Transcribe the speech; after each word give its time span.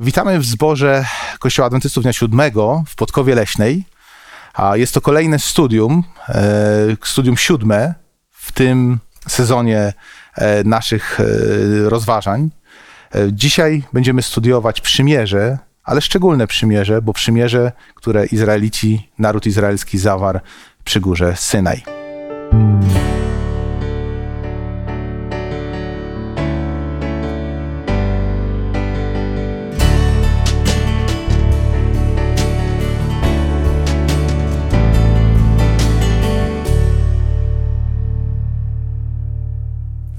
Witamy 0.00 0.38
w 0.38 0.44
zborze 0.44 1.04
Kościoła 1.38 1.66
Adwentystów 1.66 2.02
Dnia 2.02 2.12
Siódmego 2.12 2.84
w 2.86 2.96
Podkowie 2.96 3.34
Leśnej. 3.34 3.84
A 4.54 4.76
jest 4.76 4.94
to 4.94 5.00
kolejne 5.00 5.38
studium, 5.38 6.04
e, 6.28 6.96
studium 7.04 7.36
siódme 7.36 7.94
w 8.30 8.52
tym 8.52 8.98
sezonie 9.28 9.92
e, 10.34 10.64
naszych 10.64 11.20
e, 11.20 11.24
rozważań. 11.88 12.50
Dzisiaj 13.32 13.82
będziemy 13.92 14.22
studiować 14.22 14.80
przymierze, 14.80 15.58
ale 15.84 16.00
szczególne 16.00 16.46
przymierze, 16.46 17.02
bo 17.02 17.12
przymierze, 17.12 17.72
które 17.94 18.26
Izraelici, 18.26 19.10
naród 19.18 19.46
izraelski 19.46 19.98
zawarł 19.98 20.40
przy 20.84 21.00
górze 21.00 21.36
Synaj. 21.36 21.84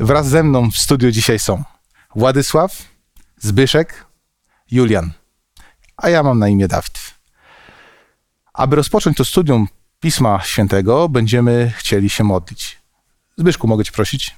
Wraz 0.05 0.27
ze 0.27 0.43
mną 0.43 0.71
w 0.71 0.77
studiu 0.77 1.11
dzisiaj 1.11 1.39
są 1.39 1.63
Władysław, 2.15 2.81
Zbyszek, 3.37 4.05
Julian, 4.71 5.11
a 5.97 6.09
ja 6.09 6.23
mam 6.23 6.39
na 6.39 6.49
imię 6.49 6.67
Dawid. 6.67 6.99
Aby 8.53 8.75
rozpocząć 8.75 9.17
to 9.17 9.25
studium 9.25 9.67
Pisma 9.99 10.41
Świętego, 10.43 11.09
będziemy 11.09 11.73
chcieli 11.77 12.09
się 12.09 12.23
modlić. 12.23 12.77
Zbyszku, 13.37 13.67
mogę 13.67 13.83
Cię 13.83 13.91
prosić? 13.91 14.35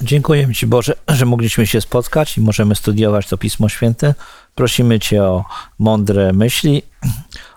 Dziękujemy 0.00 0.54
Ci 0.54 0.66
Boże, 0.66 0.94
że 1.08 1.26
mogliśmy 1.26 1.66
się 1.66 1.80
spotkać 1.80 2.38
i 2.38 2.40
możemy 2.40 2.74
studiować 2.74 3.28
to 3.28 3.38
Pismo 3.38 3.68
Święte. 3.68 4.14
Prosimy 4.54 5.00
Cię 5.00 5.22
o 5.22 5.44
mądre 5.78 6.32
myśli, 6.32 6.82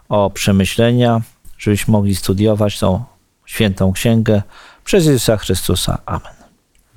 o 0.10 0.30
przemyślenia, 0.30 1.22
żebyśmy 1.58 1.92
mogli 1.92 2.16
studiować 2.16 2.80
tą 2.80 3.04
świętą 3.46 3.94
księgę 3.94 4.42
przez 4.84 5.06
Jezusa 5.06 5.38
Chrystusa. 5.38 5.98
Amen. 6.06 6.39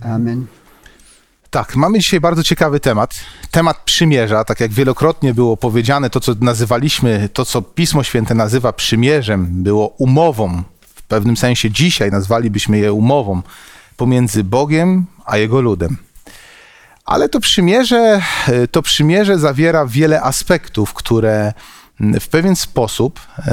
Amen. 0.05 0.47
Tak, 1.50 1.77
mamy 1.77 1.98
dzisiaj 1.98 2.20
bardzo 2.20 2.42
ciekawy 2.42 2.81
temat. 2.81 3.14
Temat 3.50 3.77
przymierza, 3.84 4.45
tak 4.45 4.61
jak 4.61 4.72
wielokrotnie 4.72 5.34
było 5.34 5.56
powiedziane, 5.56 6.11
to 6.11 6.20
co 6.20 6.33
nazywaliśmy, 6.41 7.28
to 7.33 7.45
co 7.45 7.62
Pismo 7.62 8.03
Święte 8.03 8.34
nazywa 8.34 8.73
przymierzem, 8.73 9.62
było 9.62 9.89
umową. 9.89 10.62
W 10.95 11.03
pewnym 11.03 11.36
sensie 11.36 11.70
dzisiaj 11.70 12.11
nazwalibyśmy 12.11 12.78
je 12.78 12.92
umową 12.92 13.42
pomiędzy 13.97 14.45
Bogiem 14.45 15.06
a 15.25 15.36
Jego 15.36 15.61
ludem. 15.61 15.97
Ale 17.05 17.28
to 17.28 17.41
przymierze, 17.41 18.23
to 18.70 18.83
przymierze 18.83 19.39
zawiera 19.39 19.86
wiele 19.86 20.23
aspektów, 20.23 20.95
które 20.95 21.53
w 22.20 22.28
pewien 22.28 22.56
sposób, 22.56 23.20
e, 23.39 23.45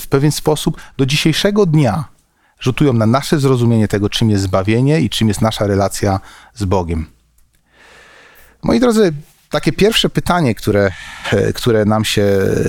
w 0.00 0.06
pewien 0.10 0.32
sposób 0.32 0.80
do 0.96 1.06
dzisiejszego 1.06 1.66
dnia 1.66 2.15
rzutują 2.60 2.92
na 2.92 3.06
nasze 3.06 3.38
zrozumienie 3.38 3.88
tego, 3.88 4.08
czym 4.08 4.30
jest 4.30 4.42
zbawienie 4.42 5.00
i 5.00 5.10
czym 5.10 5.28
jest 5.28 5.42
nasza 5.42 5.66
relacja 5.66 6.20
z 6.54 6.64
Bogiem. 6.64 7.06
Moi 8.62 8.80
drodzy, 8.80 9.12
takie 9.50 9.72
pierwsze 9.72 10.08
pytanie, 10.08 10.54
które, 10.54 10.90
e, 11.32 11.52
które 11.52 11.84
nam 11.84 12.04
się 12.04 12.26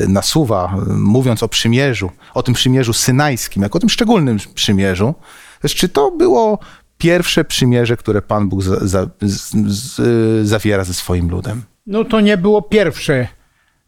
nasuwa, 0.08 0.76
mówiąc 0.88 1.44
o 1.44 1.48
przymierzu, 1.48 2.12
o 2.34 2.44
tym 2.44 2.54
przymierzu 2.54 2.94
synajskim, 2.94 3.64
jako 3.64 3.78
o 3.78 3.80
tym 3.80 3.90
szczególnym 3.90 4.38
przymierzu, 4.56 5.16
jest, 5.64 5.76
czy 5.76 5.90
to 5.90 6.12
było 6.12 6.60
pierwsze 6.98 7.46
przymierze, 7.46 7.98
które 7.98 8.22
Pan 8.22 8.50
Bóg 8.50 8.64
za, 8.64 8.88
za, 8.88 9.10
z, 9.22 10.48
zawiera 10.48 10.84
ze 10.84 10.94
swoim 10.94 11.30
ludem? 11.30 11.64
No 11.88 12.06
to 12.06 12.22
nie 12.22 12.38
było 12.38 12.62
pierwsze 12.62 13.28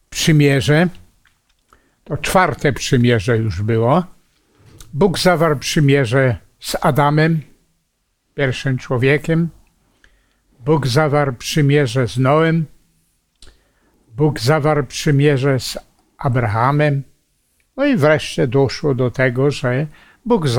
przymierze, 0.09 0.88
to 2.03 2.17
czwarte 2.17 2.73
przymierze 2.73 3.38
już 3.38 3.61
było. 3.61 4.03
Bóg 4.93 5.19
zawarł 5.19 5.59
przymierze 5.59 6.37
z 6.59 6.75
Adamem, 6.81 7.41
pierwszym 8.36 8.77
człowiekiem. 8.77 9.49
Bóg 10.59 10.87
zawarł 10.87 11.33
przymierze 11.33 12.08
z 12.08 12.17
Noem. 12.17 12.65
Bóg 14.15 14.39
zawarł 14.39 14.86
przymierze 14.86 15.59
z 15.59 15.77
Abrahamem. 16.17 17.03
No 17.77 17.86
i 17.86 17.95
wreszcie 17.95 18.47
doszło 18.47 18.95
do 18.95 19.11
tego, 19.11 19.52
że 19.52 19.87
Bóg 20.25 20.45
e, 20.45 20.49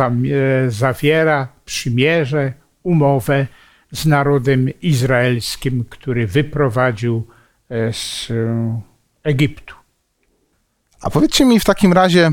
zawiera 0.70 1.48
przymierze, 1.64 2.52
umowę 2.82 3.46
z 3.92 4.06
narodem 4.06 4.68
izraelskim, 4.82 5.84
który 5.90 6.26
wyprowadził 6.26 7.26
e, 7.70 7.92
z 7.92 8.32
Egiptu. 9.22 9.74
A 11.02 11.10
powiedzcie 11.10 11.44
mi 11.44 11.60
w 11.60 11.64
takim 11.64 11.92
razie, 11.92 12.30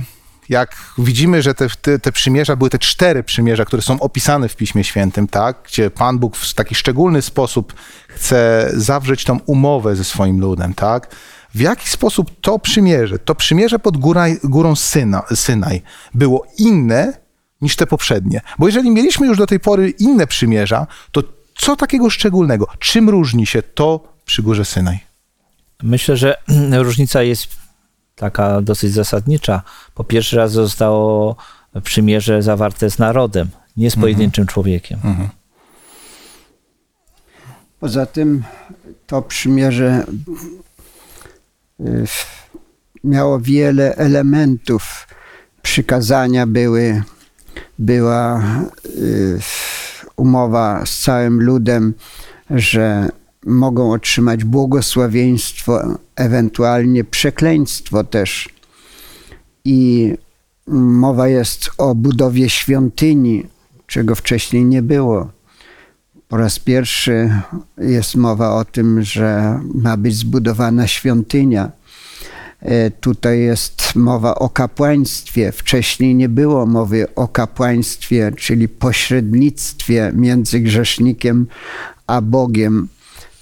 jak 0.50 0.76
widzimy, 0.98 1.42
że 1.42 1.54
te, 1.54 1.68
te, 1.82 2.00
te, 2.00 2.12
przymierza 2.12 2.56
były 2.56 2.70
te 2.70 2.80
cztery 2.80 3.24
przymierza, 3.24 3.66
które 3.66 3.82
są 3.82 4.00
opisane 4.00 4.50
w 4.50 4.56
Piśmie 4.56 4.84
Świętym, 4.84 5.28
tak, 5.28 5.58
gdzie 5.68 5.92
Pan 5.92 6.20
Bóg 6.20 6.38
w 6.38 6.54
taki 6.54 6.76
szczególny 6.76 7.22
sposób 7.22 7.74
chce 8.08 8.72
zawrzeć 8.74 9.24
tą 9.24 9.40
umowę 9.46 9.96
ze 9.96 10.04
swoim 10.04 10.40
ludem, 10.40 10.74
tak, 10.74 11.16
w 11.56 11.60
jaki 11.60 11.90
sposób 11.90 12.32
to 12.42 12.60
przymierze, 12.60 13.20
to 13.20 13.36
przymierze 13.36 13.80
pod 13.80 13.98
górą 14.44 14.76
Syna, 14.76 15.24
Synaj 15.36 15.82
było 16.14 16.48
inne 16.58 17.14
niż 17.62 17.76
te 17.76 17.88
poprzednie? 17.88 18.42
Bo 18.60 18.68
jeżeli 18.68 18.92
mieliśmy 18.92 19.28
już 19.28 19.38
do 19.38 19.48
tej 19.48 19.60
pory 19.60 19.90
inne 19.90 20.28
przymierza, 20.28 20.88
to 21.12 21.24
co 21.58 21.76
takiego 21.76 22.10
szczególnego? 22.10 22.68
Czym 22.80 23.10
różni 23.10 23.46
się 23.46 23.62
to 23.62 24.14
przy 24.26 24.44
górze 24.44 24.66
Synaj? 24.66 25.00
Myślę, 25.84 26.18
że 26.18 26.36
różnica 26.72 27.24
jest 27.24 27.48
taka 28.18 28.62
dosyć 28.62 28.94
zasadnicza. 28.94 29.62
Po 29.94 30.04
pierwszy 30.04 30.38
raz 30.38 30.52
zostało 30.52 31.36
przymierze 31.84 32.42
zawarte 32.42 32.90
z 32.90 33.00
narodem, 33.00 33.48
nie 33.78 33.90
z 33.92 33.94
mhm. 33.94 34.02
pojedynczym 34.02 34.42
mhm. 34.42 34.54
człowiekiem. 34.54 35.00
Mhm. 35.04 35.30
Poza 37.80 38.06
tym 38.06 38.44
to 39.08 39.22
przymierze 39.22 40.06
y, 41.80 42.06
miało 43.04 43.40
wiele 43.40 43.96
elementów. 43.96 45.08
Przykazania 45.62 46.48
były, 46.48 47.04
była 47.80 48.44
y, 48.86 49.40
umowa 50.16 50.86
z 50.86 51.00
całym 51.00 51.42
ludem, 51.42 51.94
że 52.50 53.10
mogą 53.48 53.92
otrzymać 53.92 54.44
błogosławieństwo, 54.44 55.98
ewentualnie 56.16 57.04
przekleństwo 57.04 58.04
też. 58.04 58.50
I 59.66 60.14
mowa 60.68 61.28
jest 61.28 61.70
o 61.78 61.96
budowie 61.96 62.50
świątyni, 62.50 63.44
czego 63.88 64.16
wcześniej 64.16 64.66
nie 64.66 64.82
było. 64.82 65.30
Po 66.28 66.38
raz 66.38 66.60
pierwszy 66.60 67.42
jest 67.78 68.16
mowa 68.16 68.56
o 68.56 68.66
tym, 68.66 69.04
że 69.04 69.60
ma 69.74 69.98
być 69.98 70.16
zbudowana 70.16 70.88
świątynia. 70.88 71.72
E, 72.62 72.92
tutaj 72.92 73.40
jest 73.40 73.96
mowa 73.96 74.36
o 74.36 74.50
kapłaństwie. 74.50 75.52
Wcześniej 75.52 76.16
nie 76.16 76.30
było 76.30 76.66
mowy 76.66 77.16
o 77.16 77.28
kapłaństwie, 77.28 78.32
czyli 78.38 78.68
pośrednictwie 78.68 80.12
między 80.16 80.60
grzesznikiem 80.60 81.48
a 82.08 82.22
Bogiem. 82.22 82.88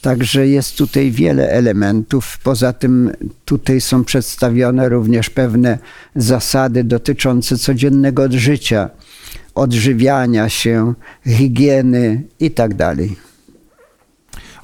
Także 0.05 0.47
jest 0.47 0.77
tutaj 0.77 1.11
wiele 1.11 1.49
elementów. 1.49 2.37
Poza 2.43 2.73
tym 2.73 3.11
tutaj 3.45 3.81
są 3.81 4.03
przedstawione 4.03 4.89
również 4.89 5.29
pewne 5.29 5.77
zasady 6.15 6.83
dotyczące 6.83 7.57
codziennego 7.57 8.23
życia, 8.29 8.89
odżywiania 9.55 10.49
się, 10.49 10.93
higieny 11.27 12.23
itd. 12.39 12.75
Tak 12.77 12.97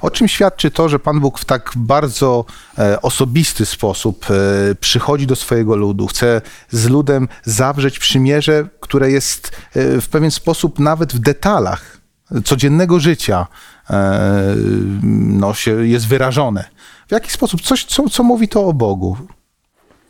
o 0.00 0.10
czym 0.10 0.28
świadczy 0.28 0.70
to, 0.70 0.88
że 0.88 0.98
Pan 0.98 1.20
Bóg 1.20 1.38
w 1.38 1.44
tak 1.44 1.72
bardzo 1.76 2.44
e, 2.78 3.02
osobisty 3.02 3.66
sposób 3.66 4.26
e, 4.30 4.74
przychodzi 4.74 5.26
do 5.26 5.36
swojego 5.36 5.76
ludu, 5.76 6.06
chce 6.06 6.40
z 6.70 6.88
ludem 6.88 7.28
zawrzeć 7.44 7.98
przymierze, 7.98 8.68
które 8.80 9.10
jest 9.10 9.50
e, 9.74 10.00
w 10.00 10.08
pewien 10.08 10.30
sposób 10.30 10.78
nawet 10.78 11.12
w 11.12 11.18
detalach 11.18 12.01
codziennego 12.44 13.00
życia 13.00 13.46
E, 13.90 14.54
no, 15.02 15.54
się, 15.54 15.86
jest 15.86 16.08
wyrażone. 16.08 16.64
W 17.08 17.12
jaki 17.12 17.30
sposób? 17.30 17.60
Coś, 17.60 17.84
co, 17.84 18.08
co 18.08 18.22
mówi 18.22 18.48
to 18.48 18.66
o 18.66 18.72
Bogu? 18.72 19.16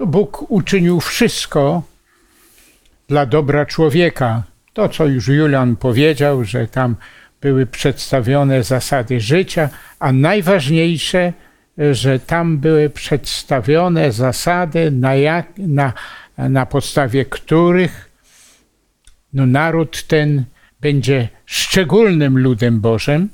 No, 0.00 0.06
Bóg 0.06 0.50
uczynił 0.50 1.00
wszystko 1.00 1.82
dla 3.08 3.26
dobra 3.26 3.66
człowieka. 3.66 4.42
To, 4.72 4.88
co 4.88 5.06
już 5.06 5.28
Julian 5.28 5.76
powiedział, 5.76 6.44
że 6.44 6.66
tam 6.66 6.96
były 7.40 7.66
przedstawione 7.66 8.62
zasady 8.62 9.20
życia, 9.20 9.68
a 9.98 10.12
najważniejsze, 10.12 11.32
że 11.92 12.18
tam 12.18 12.58
były 12.58 12.90
przedstawione 12.90 14.12
zasady, 14.12 14.90
na, 14.90 15.14
jak, 15.14 15.46
na, 15.58 15.92
na 16.38 16.66
podstawie 16.66 17.25
których 17.25 18.10
no, 19.32 19.46
naród 19.46 20.06
ten 20.06 20.44
będzie 20.82 21.29
szczególnym 21.46 22.38
ludem 22.38 22.81
Bożym, 22.81 23.29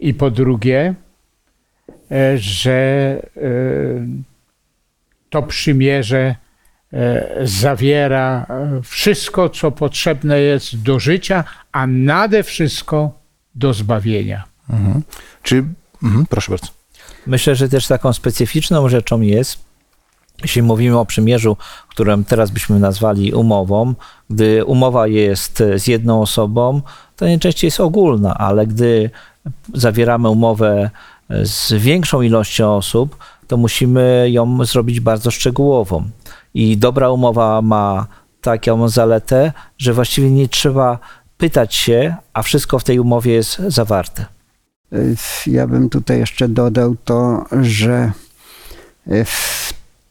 i 0.00 0.14
po 0.14 0.30
drugie, 0.30 0.94
e, 2.10 2.38
że 2.38 2.72
e, 3.36 3.40
to 5.30 5.42
przymierze 5.42 6.36
e, 6.92 7.26
zawiera 7.42 8.46
wszystko, 8.82 9.48
co 9.48 9.70
potrzebne 9.70 10.40
jest 10.40 10.82
do 10.82 10.98
życia, 10.98 11.44
a 11.72 11.86
nade 11.86 12.42
wszystko 12.42 13.18
do 13.54 13.72
zbawienia. 13.74 14.44
Czy, 15.42 15.64
mhm, 16.02 16.26
proszę 16.26 16.50
bardzo. 16.50 16.66
Myślę, 17.26 17.54
że 17.54 17.68
też 17.68 17.86
taką 17.86 18.12
specyficzną 18.12 18.88
rzeczą 18.88 19.20
jest, 19.20 19.64
jeśli 20.42 20.62
mówimy 20.62 20.98
o 20.98 21.06
przymierzu, 21.06 21.56
którym 21.88 22.24
teraz 22.24 22.50
byśmy 22.50 22.78
nazwali 22.78 23.32
umową, 23.32 23.94
gdy 24.30 24.64
umowa 24.64 25.06
jest 25.06 25.62
z 25.76 25.86
jedną 25.86 26.22
osobą, 26.22 26.82
to 27.16 27.24
najczęściej 27.24 27.68
jest 27.68 27.80
ogólna, 27.80 28.34
ale 28.34 28.66
gdy 28.66 29.10
zawieramy 29.74 30.28
umowę 30.28 30.90
z 31.30 31.72
większą 31.72 32.22
ilością 32.22 32.76
osób, 32.76 33.16
to 33.46 33.56
musimy 33.56 34.26
ją 34.30 34.64
zrobić 34.64 35.00
bardzo 35.00 35.30
szczegółową. 35.30 36.04
I 36.54 36.76
dobra 36.76 37.10
umowa 37.10 37.62
ma 37.62 38.06
taką 38.40 38.88
zaletę, 38.88 39.52
że 39.78 39.92
właściwie 39.92 40.30
nie 40.30 40.48
trzeba 40.48 40.98
pytać 41.36 41.74
się, 41.74 42.16
a 42.32 42.42
wszystko 42.42 42.78
w 42.78 42.84
tej 42.84 42.98
umowie 42.98 43.32
jest 43.32 43.58
zawarte. 43.58 44.26
Ja 45.46 45.66
bym 45.66 45.90
tutaj 45.90 46.18
jeszcze 46.18 46.48
dodał 46.48 46.96
to, 47.04 47.44
że 47.62 48.12
y, 49.08 49.24
w 49.24 49.63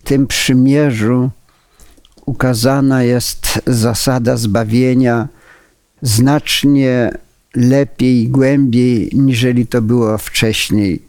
tym 0.04 0.28
przymierzu 0.28 1.30
ukazana 2.26 3.04
jest 3.04 3.62
zasada 3.68 4.38
zbawienia 4.38 5.28
znacznie 6.02 7.18
lepiej 7.56 8.24
i 8.24 8.28
głębiej, 8.28 9.10
niżeli 9.14 9.68
to 9.68 9.82
było 9.82 10.18
wcześniej. 10.18 11.02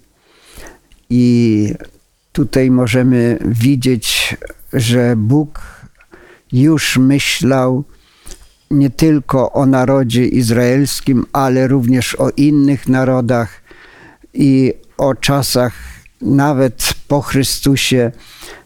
I 1.11 1.75
tutaj 2.33 2.71
możemy 2.71 3.39
widzieć, 3.45 4.37
że 4.73 5.17
Bóg 5.17 5.61
już 6.53 6.97
myślał 6.97 7.85
nie 8.71 8.91
tylko 8.91 9.53
o 9.53 9.67
narodzie 9.67 10.27
izraelskim, 10.27 11.27
ale 11.33 11.69
również 11.69 12.15
o 12.15 12.31
innych 12.31 12.89
narodach 12.89 13.63
i 14.35 14.75
o 14.97 15.15
czasach 15.15 15.73
nawet 16.21 16.95
po 17.09 17.21
Chrystusie, 17.21 18.13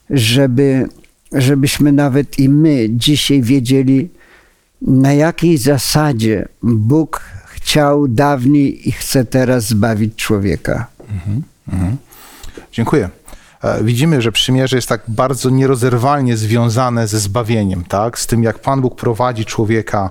żeby, 0.09 0.87
żebyśmy 1.31 1.91
nawet 1.91 2.39
i 2.39 2.49
my 2.49 2.87
dzisiaj 2.89 3.41
wiedzieli, 3.41 4.09
na 4.81 5.13
jakiej 5.13 5.57
zasadzie 5.57 6.47
Bóg 6.63 7.21
chciał 7.45 8.07
dawniej 8.07 8.89
i 8.89 8.91
chce 8.91 9.25
teraz 9.25 9.67
zbawić 9.67 10.15
człowieka. 10.15 10.87
Dziękuję. 12.71 13.09
E, 13.63 13.83
Widzimy, 13.83 14.21
że 14.21 14.31
przymierze 14.31 14.75
jest 14.75 14.89
tak 14.89 15.01
bardzo 15.07 15.49
nierozerwalnie 15.49 16.37
związane 16.37 17.07
ze 17.07 17.19
zbawieniem, 17.19 17.83
tak? 17.83 18.19
Z 18.19 18.27
tym, 18.27 18.43
jak 18.43 18.59
Pan 18.59 18.81
Bóg 18.81 18.95
prowadzi 18.95 19.45
człowieka 19.45 20.09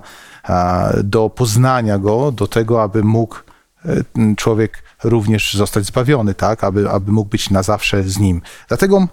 e, 0.48 1.00
do 1.04 1.30
poznania 1.30 1.98
go, 1.98 2.32
do 2.32 2.46
tego, 2.46 2.82
aby 2.82 3.04
mógł 3.04 3.36
e, 3.84 4.34
człowiek 4.36 4.82
również 5.04 5.54
zostać 5.54 5.84
zbawiony, 5.84 6.34
tak? 6.34 6.64
Aby, 6.64 6.90
aby 6.90 7.12
mógł 7.12 7.30
być 7.30 7.50
na 7.50 7.62
zawsze 7.62 8.02
z 8.02 8.18
nim. 8.18 8.42
Dlatego, 8.68 9.08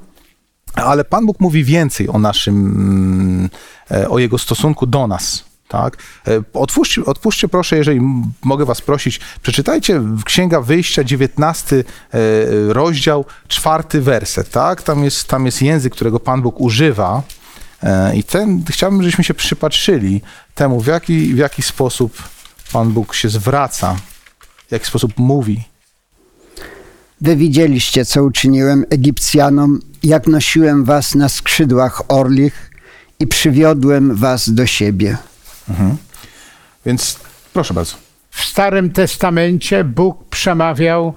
ale 0.75 1.05
Pan 1.05 1.25
Bóg 1.25 1.39
mówi 1.39 1.63
więcej 1.63 2.09
o 2.09 2.19
naszym, 2.19 2.55
mm, 2.55 3.49
e, 3.91 4.09
o 4.09 4.19
jego 4.19 4.37
stosunku 4.37 4.85
do 4.85 5.07
nas. 5.07 5.43
Tak? 5.67 5.97
E, 6.27 6.41
Otwórzcie, 6.53 7.05
otwórzcie 7.05 7.47
proszę, 7.47 7.77
jeżeli 7.77 8.01
mogę 8.43 8.65
was 8.65 8.81
prosić, 8.81 9.19
przeczytajcie 9.41 10.01
Księga 10.25 10.61
Wyjścia, 10.61 11.03
19 11.03 11.75
e, 11.75 11.83
rozdział, 12.73 13.25
czwarty 13.47 14.01
werset. 14.01 14.49
Tak? 14.49 14.81
Tam, 14.81 15.03
jest, 15.03 15.27
tam 15.27 15.45
jest 15.45 15.61
język, 15.61 15.93
którego 15.93 16.19
Pan 16.19 16.41
Bóg 16.41 16.61
używa 16.61 17.21
i 18.13 18.23
ten, 18.23 18.63
chciałbym, 18.69 19.01
żebyśmy 19.01 19.23
się 19.23 19.33
przypatrzyli 19.33 20.21
temu, 20.55 20.81
w 20.81 20.87
jaki, 20.87 21.33
w 21.33 21.37
jaki 21.37 21.61
sposób 21.61 22.23
Pan 22.71 22.91
Bóg 22.91 23.15
się 23.15 23.29
zwraca, 23.29 23.95
w 24.67 24.71
jaki 24.71 24.85
sposób 24.85 25.11
mówi. 25.17 25.63
Wy 27.21 27.35
widzieliście, 27.35 28.05
co 28.05 28.23
uczyniłem 28.23 28.85
Egipcjanom, 28.89 29.79
jak 30.03 30.27
nosiłem 30.27 30.85
was 30.85 31.15
na 31.15 31.29
skrzydłach 31.29 32.01
orlich 32.07 32.71
i 33.19 33.27
przywiodłem 33.27 34.15
was 34.15 34.53
do 34.53 34.65
siebie. 34.65 35.17
Więc 36.85 37.19
proszę 37.53 37.73
bardzo. 37.73 37.95
W 38.29 38.41
Starym 38.45 38.89
Testamencie 38.89 39.83
Bóg 39.83 40.29
przemawiał 40.29 41.13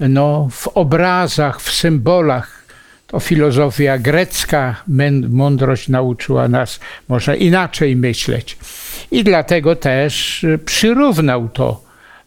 no, 0.00 0.48
w 0.50 0.68
obrazach, 0.68 1.60
w 1.60 1.72
symbolach. 1.72 2.60
To 3.06 3.20
filozofia 3.20 3.98
grecka, 3.98 4.76
mądrość 5.28 5.88
nauczyła 5.88 6.48
nas 6.48 6.80
może 7.08 7.36
inaczej 7.36 7.96
myśleć. 7.96 8.58
I 9.10 9.24
dlatego 9.24 9.76
też 9.76 10.44
y, 10.44 10.58
przyrównał 10.58 11.48
to 11.48 11.82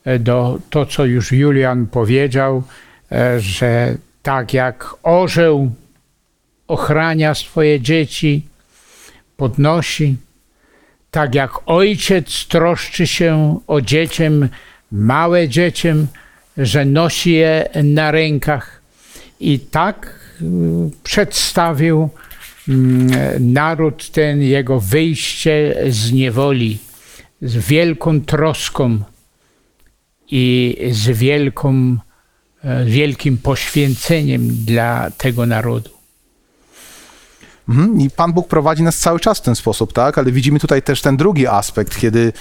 e, 0.06 0.20
do 0.20 0.60
to, 0.70 0.86
co 0.86 1.06
już 1.06 1.32
Julian 1.32 1.88
powiedział, 1.88 2.64
że 3.40 3.98
tak 4.24 4.54
jak 4.54 4.96
orzeł 5.04 5.72
ochrania 6.68 7.34
swoje 7.34 7.82
dzieci, 7.82 8.46
podnosi, 9.38 10.16
tak 11.12 11.36
jak 11.36 11.52
ojciec 11.66 12.48
troszczy 12.48 13.08
się 13.08 13.60
o 13.68 13.82
dzieciem, 13.82 14.50
małe 14.92 15.50
dzieciem, 15.50 16.08
że 16.58 16.86
nosi 16.86 17.32
je 17.32 17.70
na 17.84 18.12
rękach. 18.12 18.82
I 19.40 19.60
tak 19.60 20.20
y, 20.42 20.46
przedstawił 21.04 22.10
mm, 22.70 23.54
naród 23.54 24.12
ten, 24.12 24.42
jego 24.42 24.80
wyjście 24.80 25.76
z 25.90 26.12
niewoli, 26.12 26.78
z 27.42 27.58
wielką 27.58 28.22
troską 28.22 29.00
i 30.32 30.78
z 30.92 31.18
wielką, 31.18 31.74
e, 31.74 32.13
wielkim 32.86 33.38
poświęceniem 33.38 34.48
dla 34.66 35.12
tego 35.18 35.46
narodu. 35.46 35.90
Mhm. 37.70 38.02
I 38.02 38.10
Pan 38.10 38.34
Bóg 38.34 38.48
prowadzi 38.48 38.84
nas 38.84 38.98
cały 38.98 39.20
czas 39.20 39.38
w 39.38 39.42
ten 39.42 39.56
sposób, 39.56 39.94
tak? 39.94 40.18
Ale 40.18 40.32
widzimy 40.32 40.60
tutaj 40.60 40.82
też 40.82 41.02
ten 41.02 41.18
drugi 41.18 41.48
aspekt, 41.48 42.00
kiedy 42.00 42.34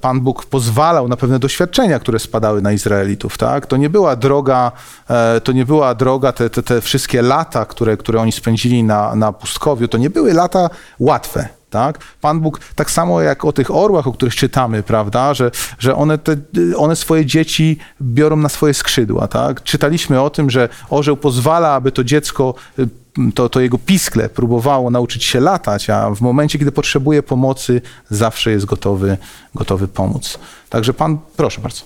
Pan 0.00 0.20
Bóg 0.20 0.44
pozwalał 0.44 1.08
na 1.08 1.16
pewne 1.16 1.38
doświadczenia, 1.38 1.98
które 1.98 2.18
spadały 2.18 2.62
na 2.62 2.72
Izraelitów, 2.72 3.38
tak? 3.38 3.66
To 3.66 3.76
nie 3.76 3.90
była 3.90 4.16
droga, 4.16 4.72
e, 5.10 5.40
to 5.40 5.52
nie 5.52 5.66
była 5.66 5.94
droga, 5.94 6.32
te, 6.32 6.50
te, 6.50 6.62
te 6.62 6.80
wszystkie 6.80 7.22
lata, 7.22 7.64
które, 7.64 7.96
które 7.96 8.20
oni 8.20 8.32
spędzili 8.32 8.84
na, 8.84 9.14
na 9.14 9.32
pustkowiu, 9.32 9.88
to 9.88 9.98
nie 9.98 10.10
były 10.10 10.32
lata 10.32 10.70
łatwe. 10.98 11.59
Tak? 11.70 11.98
Pan 12.20 12.40
Bóg, 12.40 12.60
tak 12.74 12.90
samo 12.90 13.20
jak 13.20 13.44
o 13.44 13.52
tych 13.52 13.70
orłach, 13.70 14.06
o 14.06 14.12
których 14.12 14.34
czytamy, 14.34 14.82
prawda, 14.82 15.34
że, 15.34 15.50
że 15.78 15.96
one, 15.96 16.18
te, 16.18 16.36
one 16.76 16.96
swoje 16.96 17.26
dzieci 17.26 17.78
biorą 18.02 18.36
na 18.36 18.48
swoje 18.48 18.74
skrzydła. 18.74 19.28
Tak? 19.28 19.62
Czytaliśmy 19.62 20.20
o 20.20 20.30
tym, 20.30 20.50
że 20.50 20.68
orzeł 20.90 21.16
pozwala, 21.16 21.74
aby 21.74 21.92
to 21.92 22.04
dziecko 22.04 22.54
y, 22.78 22.88
to, 23.34 23.48
to 23.48 23.60
jego 23.60 23.78
piskle 23.78 24.28
próbowało 24.28 24.90
nauczyć 24.90 25.24
się 25.24 25.40
latać, 25.40 25.90
a 25.90 26.10
w 26.10 26.20
momencie, 26.20 26.58
kiedy 26.58 26.72
potrzebuje 26.72 27.22
pomocy, 27.22 27.80
zawsze 28.10 28.50
jest 28.50 28.66
gotowy, 28.66 29.16
gotowy 29.54 29.88
pomóc. 29.88 30.38
Także 30.70 30.94
pan, 30.94 31.18
proszę 31.36 31.60
bardzo. 31.60 31.82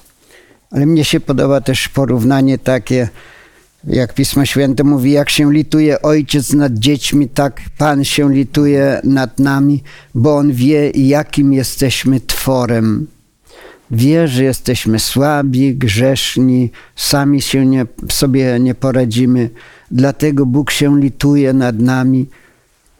Ale 0.71 0.87
mnie 0.87 1.05
się 1.05 1.21
podoba 1.21 1.61
też 1.61 1.89
porównanie 1.89 2.59
takie, 2.59 3.09
jak 3.87 4.15
Pismo 4.15 4.47
Święte 4.47 4.85
mówi, 4.85 5.13
jak 5.13 5.31
się 5.31 5.53
lituje 5.53 6.03
ojciec 6.03 6.53
nad 6.53 6.75
dziećmi, 6.75 7.29
tak 7.29 7.61
Pan 7.79 8.05
się 8.05 8.33
lituje 8.33 9.01
nad 9.05 9.39
nami, 9.39 9.83
bo 10.15 10.37
On 10.37 10.53
wie, 10.53 10.91
jakim 10.91 11.53
jesteśmy 11.53 12.21
tworem. 12.21 13.07
Wie, 13.91 14.29
że 14.29 14.45
jesteśmy 14.45 14.99
słabi, 14.99 15.75
grzeszni, 15.75 16.71
sami 16.97 17.43
się 17.43 17.67
nie, 17.67 17.87
sobie 18.11 18.61
nie 18.61 18.75
poradzimy. 18.75 19.51
Dlatego 19.91 20.47
Bóg 20.47 20.71
się 20.71 21.01
lituje 21.01 21.53
nad 21.53 21.79
nami 21.79 22.27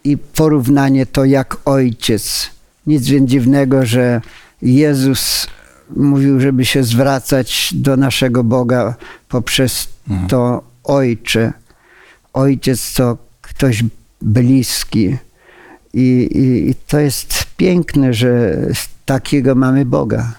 i 0.05 0.19
porównanie 0.19 1.07
to 1.07 1.25
jak 1.25 1.57
ojciec. 1.65 2.51
Nic 2.87 3.07
więc 3.07 3.31
dziwnego, 3.31 3.87
że 3.87 4.21
Jezus 4.63 5.47
mówił, 5.97 6.41
żeby 6.41 6.65
się 6.65 6.85
zwracać 6.85 7.71
do 7.75 7.97
naszego 7.97 8.45
Boga 8.45 8.95
poprzez 9.29 9.89
to 10.29 10.63
Ojcze. 10.85 11.53
Ojciec 12.33 12.95
to 12.95 13.17
ktoś 13.41 13.85
bliski. 14.23 15.17
I, 15.95 16.29
i, 16.33 16.71
I 16.71 16.75
to 16.75 16.99
jest 16.99 17.47
piękne, 17.57 18.15
że 18.15 18.57
takiego 19.05 19.55
mamy 19.55 19.85
Boga. 19.85 20.33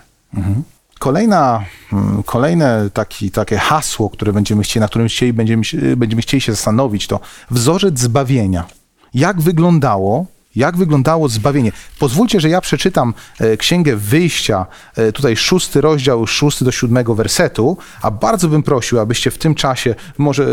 Kolejna, 1.00 1.66
mm, 1.94 2.24
kolejne 2.24 2.90
taki, 2.94 3.32
takie 3.32 3.58
hasło, 3.58 4.10
które 4.10 4.34
będziemy 4.34 4.64
chcieli, 4.64 4.82
na 4.82 4.88
którym 4.88 5.08
chcieli, 5.08 5.34
będziemy, 5.34 5.64
będziemy 5.98 6.22
chcieli 6.22 6.42
się 6.42 6.52
zastanowić, 6.52 7.08
to 7.08 7.20
wzorzec 7.52 8.00
zbawienia. 8.00 8.68
Jak 9.14 9.42
wyglądało, 9.42 10.26
Jak 10.56 10.78
wyglądało 10.78 11.30
zbawienie? 11.30 11.72
Pozwólcie, 12.00 12.40
że 12.40 12.50
ja 12.50 12.62
przeczytam 12.62 13.14
e, 13.40 13.58
Księgę 13.58 13.96
Wyjścia, 13.96 14.66
e, 14.96 15.12
tutaj 15.12 15.38
szósty 15.38 15.82
rozdział, 15.82 16.28
szósty 16.28 16.66
do 16.66 16.72
siódmego 16.72 17.16
wersetu, 17.16 17.78
a 18.02 18.12
bardzo 18.12 18.48
bym 18.50 18.64
prosił, 18.64 19.00
abyście 19.00 19.32
w 19.32 19.38
tym 19.38 19.56
czasie, 19.56 19.96
może 20.18 20.44
e, 20.44 20.48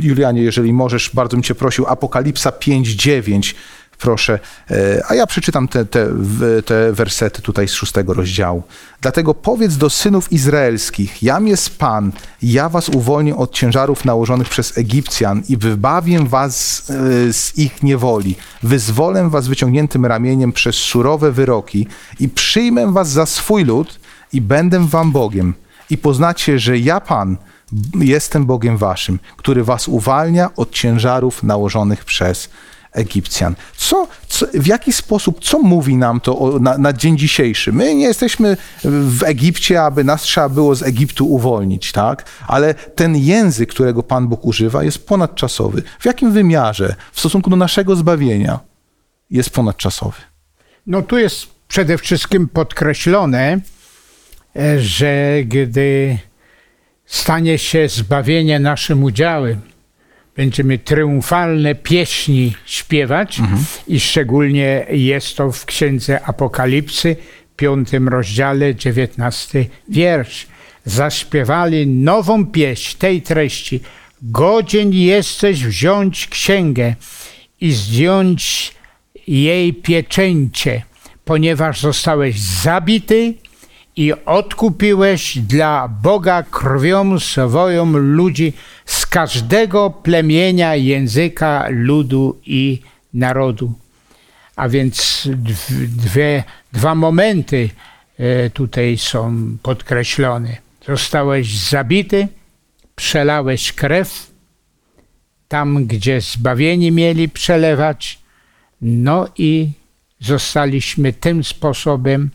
Julianie, 0.00 0.42
jeżeli 0.42 0.72
możesz, 0.72 1.10
bardzo 1.14 1.36
bym 1.36 1.42
cię 1.42 1.54
prosił, 1.54 1.86
Apokalipsa 1.86 2.50
5:9 2.50 3.54
proszę. 4.00 4.38
E, 4.70 5.02
A 5.08 5.14
ja 5.14 5.26
przeczytam 5.26 5.68
te, 5.68 5.84
te, 5.84 6.08
te 6.64 6.92
wersety 6.92 7.42
tutaj 7.42 7.68
z 7.68 7.72
szóstego 7.72 8.14
rozdziału. 8.14 8.62
Dlatego 9.00 9.34
powiedz 9.34 9.76
do 9.76 9.90
synów 9.90 10.32
izraelskich, 10.32 11.22
jam 11.22 11.48
jest 11.48 11.78
Pan, 11.78 12.12
ja 12.42 12.68
was 12.68 12.88
uwolnię 12.88 13.36
od 13.36 13.52
ciężarów 13.52 14.04
nałożonych 14.04 14.48
przez 14.48 14.78
Egipcjan 14.78 15.42
i 15.48 15.56
wybawię 15.56 16.24
was 16.26 16.82
e, 16.90 17.32
z 17.32 17.58
ich 17.58 17.82
niewoli. 17.82 18.36
Wyzwolę 18.62 19.30
was 19.30 19.48
wyciągniętym 19.48 20.06
ramieniem 20.06 20.52
przez 20.52 20.76
surowe 20.76 21.32
wyroki 21.32 21.86
i 22.20 22.28
przyjmę 22.28 22.92
was 22.92 23.08
za 23.08 23.26
swój 23.26 23.64
lud 23.64 24.00
i 24.32 24.40
będę 24.40 24.86
wam 24.86 25.12
Bogiem. 25.12 25.54
I 25.90 25.98
poznacie, 25.98 26.58
że 26.58 26.78
ja 26.78 27.00
Pan 27.00 27.36
jestem 27.94 28.46
Bogiem 28.46 28.76
waszym, 28.76 29.18
który 29.36 29.64
was 29.64 29.88
uwalnia 29.88 30.50
od 30.56 30.70
ciężarów 30.70 31.42
nałożonych 31.42 32.04
przez 32.04 32.50
Egipcjan. 32.92 33.54
Co, 33.76 34.08
co, 34.28 34.46
w 34.54 34.66
jaki 34.66 34.92
sposób, 34.92 35.44
co 35.44 35.58
mówi 35.58 35.96
nam 35.96 36.20
to 36.20 36.38
o, 36.38 36.58
na, 36.58 36.78
na 36.78 36.92
dzień 36.92 37.18
dzisiejszy? 37.18 37.72
My 37.72 37.94
nie 37.94 38.04
jesteśmy 38.04 38.56
w 38.84 39.22
Egipcie, 39.22 39.82
aby 39.82 40.04
nas 40.04 40.22
trzeba 40.22 40.48
było 40.48 40.74
z 40.74 40.82
Egiptu 40.82 41.32
uwolnić, 41.32 41.92
tak? 41.92 42.24
Ale 42.46 42.74
ten 42.74 43.16
język, 43.16 43.70
którego 43.70 44.02
Pan 44.02 44.28
Bóg 44.28 44.44
używa, 44.44 44.84
jest 44.84 45.06
ponadczasowy. 45.06 45.82
W 46.00 46.04
jakim 46.04 46.32
wymiarze 46.32 46.94
w 47.12 47.20
stosunku 47.20 47.50
do 47.50 47.56
naszego 47.56 47.96
zbawienia 47.96 48.60
jest 49.30 49.50
ponadczasowy? 49.50 50.16
No 50.86 51.02
tu 51.02 51.18
jest 51.18 51.46
przede 51.68 51.98
wszystkim 51.98 52.48
podkreślone, 52.48 53.60
e, 54.56 54.80
że 54.80 55.34
gdy 55.44 56.18
stanie 57.06 57.58
się 57.58 57.88
zbawienie 57.88 58.60
naszym 58.60 59.04
udziałem, 59.04 59.60
będziemy 60.36 60.78
triumfalne 60.78 61.74
pieśni 61.74 62.54
śpiewać 62.66 63.40
i 63.88 64.00
szczególnie 64.00 64.86
jest 64.90 65.36
to 65.36 65.52
w 65.52 65.66
Księdze 65.66 66.20
Apokalipsy, 66.24 67.16
piątym 67.56 68.08
rozdziale, 68.08 68.74
dziewiętnasty 68.74 69.66
wiersz. 69.88 70.46
Zaśpiewali 70.84 71.86
nową 71.86 72.46
pieśń 72.46 72.98
tej 72.98 73.22
treści. 73.22 73.80
Godzien 74.22 74.92
jesteś 74.92 75.64
wziąć 75.64 76.26
księgę 76.26 76.94
i 77.60 77.72
zdjąć 77.72 78.72
jej 79.26 79.74
pieczęcie, 79.74 80.82
ponieważ 81.24 81.80
zostałeś 81.80 82.40
zabity 82.40 83.34
i 84.00 84.12
odkupiłeś 84.26 85.38
dla 85.38 85.88
Boga 85.88 86.42
krwią 86.42 87.18
swoją 87.18 87.92
ludzi 87.92 88.52
z 88.86 89.06
każdego 89.06 89.90
plemienia, 89.90 90.74
języka, 90.74 91.66
ludu 91.70 92.40
i 92.46 92.82
narodu. 93.14 93.72
A 94.56 94.68
więc 94.68 95.28
dw- 95.32 95.86
dwie, 95.86 96.44
dwa 96.72 96.94
momenty 96.94 97.70
e, 98.18 98.50
tutaj 98.50 98.98
są 98.98 99.56
podkreślone. 99.62 100.56
Zostałeś 100.86 101.58
zabity, 101.58 102.28
przelałeś 102.96 103.72
krew, 103.72 104.30
tam 105.48 105.86
gdzie 105.86 106.20
zbawieni 106.20 106.92
mieli 106.92 107.28
przelewać, 107.28 108.18
no 108.82 109.28
i 109.38 109.70
zostaliśmy 110.20 111.12
tym 111.12 111.44
sposobem 111.44 112.30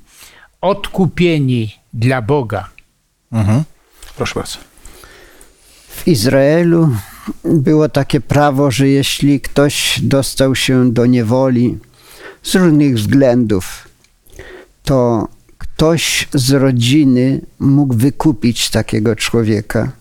odkupieni 0.66 1.80
dla 1.94 2.22
Boga. 2.22 2.70
Mhm. 3.32 3.64
Proszę 4.18 4.40
bardzo. 4.40 4.58
W 5.90 6.08
Izraelu 6.08 6.90
było 7.44 7.90
takie 7.90 8.22
prawo, 8.22 8.72
że 8.72 8.88
jeśli 8.88 9.42
ktoś 9.42 10.00
dostał 10.04 10.56
się 10.56 10.92
do 10.94 11.06
niewoli 11.06 11.78
z 12.44 12.56
różnych 12.56 12.96
względów, 12.96 13.88
to 14.84 15.28
ktoś 15.58 16.28
z 16.34 16.52
rodziny 16.52 17.42
mógł 17.60 17.96
wykupić 17.96 18.70
takiego 18.70 19.16
człowieka. 19.16 19.92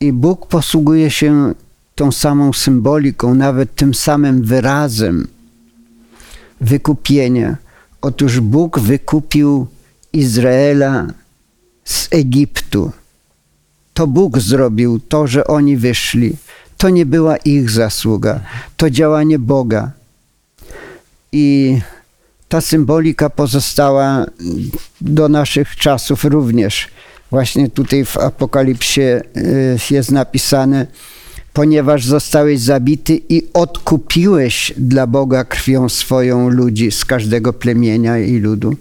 I 0.00 0.12
Bóg 0.12 0.46
posługuje 0.46 1.10
się 1.10 1.54
tą 1.94 2.12
samą 2.12 2.52
symboliką, 2.52 3.34
nawet 3.34 3.74
tym 3.74 3.94
samym 3.94 4.42
wyrazem 4.42 5.28
wykupienia. 6.60 7.56
Otóż 8.00 8.40
Bóg 8.40 8.80
wykupił 8.80 9.66
Izraela 10.12 11.06
z 11.84 12.08
Egiptu. 12.10 12.92
To 13.94 14.06
Bóg 14.06 14.38
zrobił 14.38 15.00
to, 15.00 15.26
że 15.26 15.46
oni 15.46 15.76
wyszli. 15.76 16.36
To 16.76 16.88
nie 16.88 17.06
była 17.06 17.36
ich 17.36 17.70
zasługa, 17.70 18.40
to 18.76 18.90
działanie 18.90 19.38
Boga. 19.38 19.90
I 21.32 21.78
ta 22.48 22.60
symbolika 22.60 23.30
pozostała 23.30 24.26
do 25.00 25.28
naszych 25.28 25.76
czasów 25.76 26.24
również. 26.24 26.88
Właśnie 27.30 27.70
tutaj 27.70 28.04
w 28.04 28.16
Apokalipsie 28.16 29.00
y, 29.00 29.78
jest 29.90 30.10
napisane, 30.10 30.86
ponieważ 31.58 32.04
zostałeś 32.04 32.60
zabity 32.60 33.20
i 33.28 33.42
odkupiłeś 33.54 34.72
dla 34.76 35.06
Boga 35.06 35.44
krwią 35.44 35.88
swoją 35.88 36.48
ludzi 36.48 36.90
z 36.90 37.04
każdego 37.04 37.52
plemienia 37.52 38.18
i 38.18 38.38
ludu. 38.38 38.76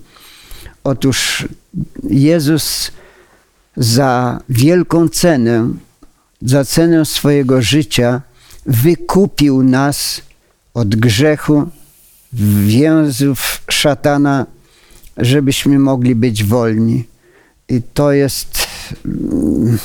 Otóż 0.84 1.48
Jezus 2.10 2.91
za 3.77 4.41
wielką 4.50 5.10
cenę, 5.10 5.69
za 6.41 6.65
cenę 6.65 7.05
swojego 7.05 7.62
życia, 7.62 8.22
wykupił 8.65 9.63
nas 9.63 10.22
od 10.74 10.96
grzechu, 10.96 11.69
więzów 12.65 13.62
szatana, 13.69 14.46
żebyśmy 15.17 15.79
mogli 15.79 16.15
być 16.15 16.43
wolni. 16.43 17.03
I 17.69 17.81
to 17.93 18.12
jest 18.12 18.67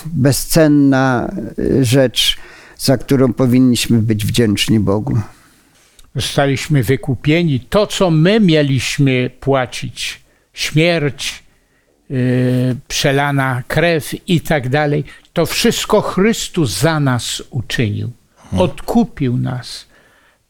bezcenna 0.07 1.33
rzecz, 1.81 2.37
za 2.83 2.99
którą 2.99 3.33
powinniśmy 3.33 3.99
być 3.99 4.27
wdzięczni 4.27 4.81
Bogu. 4.81 5.19
Zostaliśmy 6.15 6.83
wykupieni. 6.83 7.61
To, 7.61 7.87
co 7.87 8.11
my 8.11 8.41
mieliśmy 8.41 9.31
płacić, 9.41 10.21
śmierć, 10.53 11.43
yy, 12.11 12.19
przelana 12.89 13.63
krew 13.69 14.15
i 14.29 14.41
tak 14.41 14.69
dalej, 14.69 15.05
to 15.33 15.47
wszystko 15.47 16.01
Chrystus 16.01 16.71
za 16.81 17.01
nas 17.01 17.43
uczynił. 17.51 18.11
Odkupił 18.57 19.37
nas. 19.37 19.87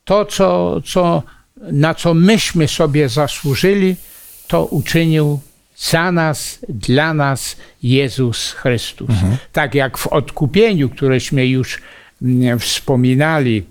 To, 0.05 0.25
co, 0.25 0.81
co, 0.85 1.23
na 1.57 1.95
co 1.95 2.15
myśmy 2.15 2.69
sobie 2.69 3.09
zasłużyli, 3.09 3.97
to 4.49 4.65
uczynił 4.65 5.41
za 5.77 6.13
nas, 6.13 6.59
dla 6.69 7.15
nas 7.15 7.57
Jezus 7.83 8.53
Chrystus. 8.53 9.11
Tak 9.53 9.75
jak 9.75 9.99
w 9.99 10.07
odkupieniu, 10.07 10.89
któreśmy 10.89 11.47
już 11.47 11.81
wspominali, 12.59 13.65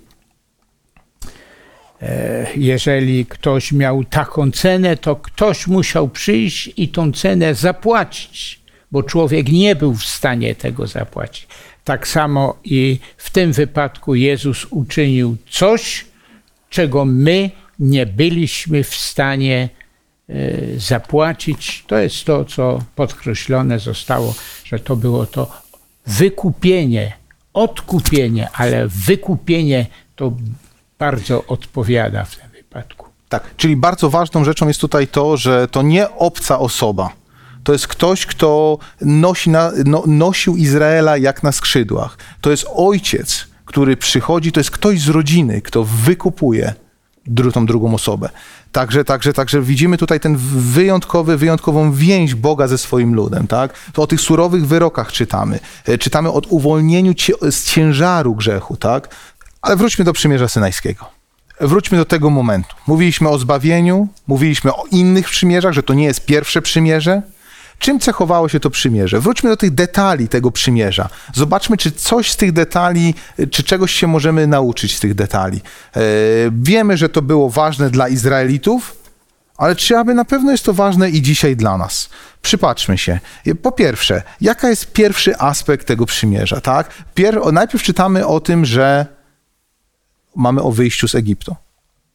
E, 2.02 2.46
jeżeli 2.56 3.26
ktoś 3.26 3.72
miał 3.72 4.04
taką 4.04 4.50
cenę, 4.50 4.96
to 4.96 5.16
ktoś 5.16 5.66
musiał 5.66 6.08
przyjść 6.08 6.70
i 6.76 6.88
tą 6.88 7.12
cenę 7.12 7.54
zapłacić, 7.54 8.60
bo 8.92 9.02
człowiek 9.02 9.48
nie 9.48 9.76
był 9.76 9.94
w 9.94 10.04
stanie 10.04 10.54
tego 10.54 10.86
zapłacić. 10.86 11.46
Tak 11.84 12.08
samo 12.08 12.58
i 12.64 12.98
w 13.16 13.30
tym 13.30 13.52
wypadku 13.52 14.14
Jezus 14.14 14.66
uczynił 14.70 15.36
coś, 15.50 16.04
czego 16.70 17.04
my 17.04 17.50
nie 17.78 18.06
byliśmy 18.06 18.84
w 18.84 18.94
stanie 18.94 19.68
e, 20.28 20.34
zapłacić. 20.76 21.84
To 21.86 21.98
jest 21.98 22.24
to, 22.24 22.44
co 22.44 22.82
podkreślone 22.94 23.78
zostało, 23.78 24.34
że 24.64 24.78
to 24.78 24.96
było 24.96 25.26
to 25.26 25.62
wykupienie, 26.06 27.12
odkupienie, 27.54 28.48
ale 28.52 28.88
wykupienie 28.88 29.86
to 30.16 30.32
bardzo 30.98 31.44
odpowiada 31.46 32.24
w 32.24 32.36
tym 32.36 32.50
wypadku. 32.50 33.06
Tak, 33.28 33.56
czyli 33.56 33.76
bardzo 33.76 34.10
ważną 34.10 34.44
rzeczą 34.44 34.68
jest 34.68 34.80
tutaj 34.80 35.08
to, 35.08 35.36
że 35.36 35.68
to 35.68 35.82
nie 35.82 36.10
obca 36.10 36.58
osoba. 36.58 37.10
To 37.64 37.72
jest 37.72 37.86
ktoś, 37.86 38.26
kto 38.26 38.78
nosi 39.00 39.50
na, 39.50 39.72
no, 39.84 40.02
nosił 40.06 40.56
Izraela 40.56 41.16
jak 41.16 41.42
na 41.42 41.52
skrzydłach. 41.52 42.18
To 42.40 42.50
jest 42.50 42.66
ojciec, 42.74 43.46
który 43.64 43.96
przychodzi, 43.96 44.52
to 44.52 44.60
jest 44.60 44.70
ktoś 44.70 45.00
z 45.00 45.08
rodziny, 45.08 45.62
kto 45.62 45.84
wykupuje 45.84 46.74
dru, 47.26 47.52
tą 47.52 47.66
drugą 47.66 47.94
osobę. 47.94 48.28
Także, 48.72 49.04
także, 49.04 49.32
także 49.32 49.62
widzimy 49.62 49.96
tutaj 49.96 50.20
ten 50.20 50.36
wyjątkowy, 50.56 51.36
wyjątkową 51.36 51.92
więź 51.92 52.34
Boga 52.34 52.68
ze 52.68 52.78
swoim 52.78 53.14
ludem. 53.14 53.46
Tak? 53.46 53.72
To 53.92 54.02
o 54.02 54.06
tych 54.06 54.20
surowych 54.20 54.66
wyrokach 54.66 55.12
czytamy. 55.12 55.58
E, 55.86 55.98
Czytamy 55.98 56.28
o 56.28 56.40
uwolnieniu 56.48 57.12
z 57.50 57.64
ciężaru 57.64 58.34
grzechu. 58.34 58.76
Tak? 58.76 59.08
Ale 59.62 59.76
wróćmy 59.76 60.04
do 60.04 60.12
przymierza 60.12 60.48
synajskiego. 60.48 61.06
wróćmy 61.60 61.98
do 61.98 62.04
tego 62.04 62.30
momentu. 62.30 62.76
Mówiliśmy 62.86 63.28
o 63.28 63.38
zbawieniu, 63.38 64.08
mówiliśmy 64.26 64.72
o 64.74 64.84
innych 64.90 65.28
przymierzach, 65.28 65.72
że 65.72 65.82
to 65.82 65.94
nie 65.94 66.04
jest 66.04 66.26
pierwsze 66.26 66.62
przymierze. 66.62 67.22
Czym 67.82 68.00
cechowało 68.00 68.48
się 68.48 68.60
to 68.60 68.70
przymierze? 68.70 69.20
Wróćmy 69.20 69.50
do 69.50 69.56
tych 69.56 69.70
detali 69.70 70.28
tego 70.28 70.50
przymierza. 70.50 71.08
Zobaczmy, 71.34 71.76
czy 71.76 71.92
coś 71.92 72.30
z 72.30 72.36
tych 72.36 72.52
detali, 72.52 73.14
czy 73.50 73.62
czegoś 73.62 73.92
się 73.92 74.06
możemy 74.06 74.46
nauczyć 74.46 74.96
z 74.96 75.00
tych 75.00 75.14
detali. 75.14 75.60
E, 75.96 76.00
wiemy, 76.52 76.96
że 76.96 77.08
to 77.08 77.22
było 77.22 77.50
ważne 77.50 77.90
dla 77.90 78.08
Izraelitów, 78.08 78.96
ale 79.56 79.76
czy 79.76 79.98
aby 79.98 80.14
na 80.14 80.24
pewno 80.24 80.52
jest 80.52 80.64
to 80.64 80.74
ważne 80.74 81.10
i 81.10 81.22
dzisiaj 81.22 81.56
dla 81.56 81.78
nas? 81.78 82.08
Przypatrzmy 82.42 82.98
się. 82.98 83.20
Po 83.62 83.72
pierwsze, 83.72 84.22
jaka 84.40 84.68
jest 84.68 84.92
pierwszy 84.92 85.38
aspekt 85.38 85.86
tego 85.86 86.06
przymierza, 86.06 86.60
tak? 86.60 86.90
Pier 87.14 87.52
najpierw 87.52 87.84
czytamy 87.84 88.26
o 88.26 88.40
tym, 88.40 88.64
że 88.64 89.06
mamy 90.36 90.62
o 90.62 90.72
wyjściu 90.72 91.08
z 91.08 91.14
Egiptu, 91.14 91.56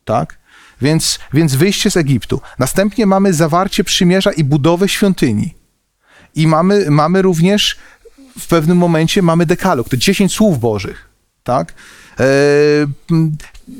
tak? 0.05 0.37
Więc, 0.81 1.19
więc 1.33 1.55
wyjście 1.55 1.91
z 1.91 1.97
Egiptu. 1.97 2.41
Następnie 2.59 3.05
mamy 3.05 3.33
zawarcie 3.33 3.83
przymierza 3.83 4.31
i 4.31 4.43
budowę 4.43 4.89
świątyni. 4.89 5.56
I 6.35 6.47
mamy, 6.47 6.85
mamy 6.89 7.21
również 7.21 7.77
w 8.39 8.47
pewnym 8.47 8.77
momencie 8.77 9.21
mamy 9.21 9.45
dekalog, 9.45 9.89
to 9.89 9.97
10 9.97 10.33
słów 10.33 10.59
bożych, 10.59 11.09
tak? 11.43 11.73
E, 12.19 12.25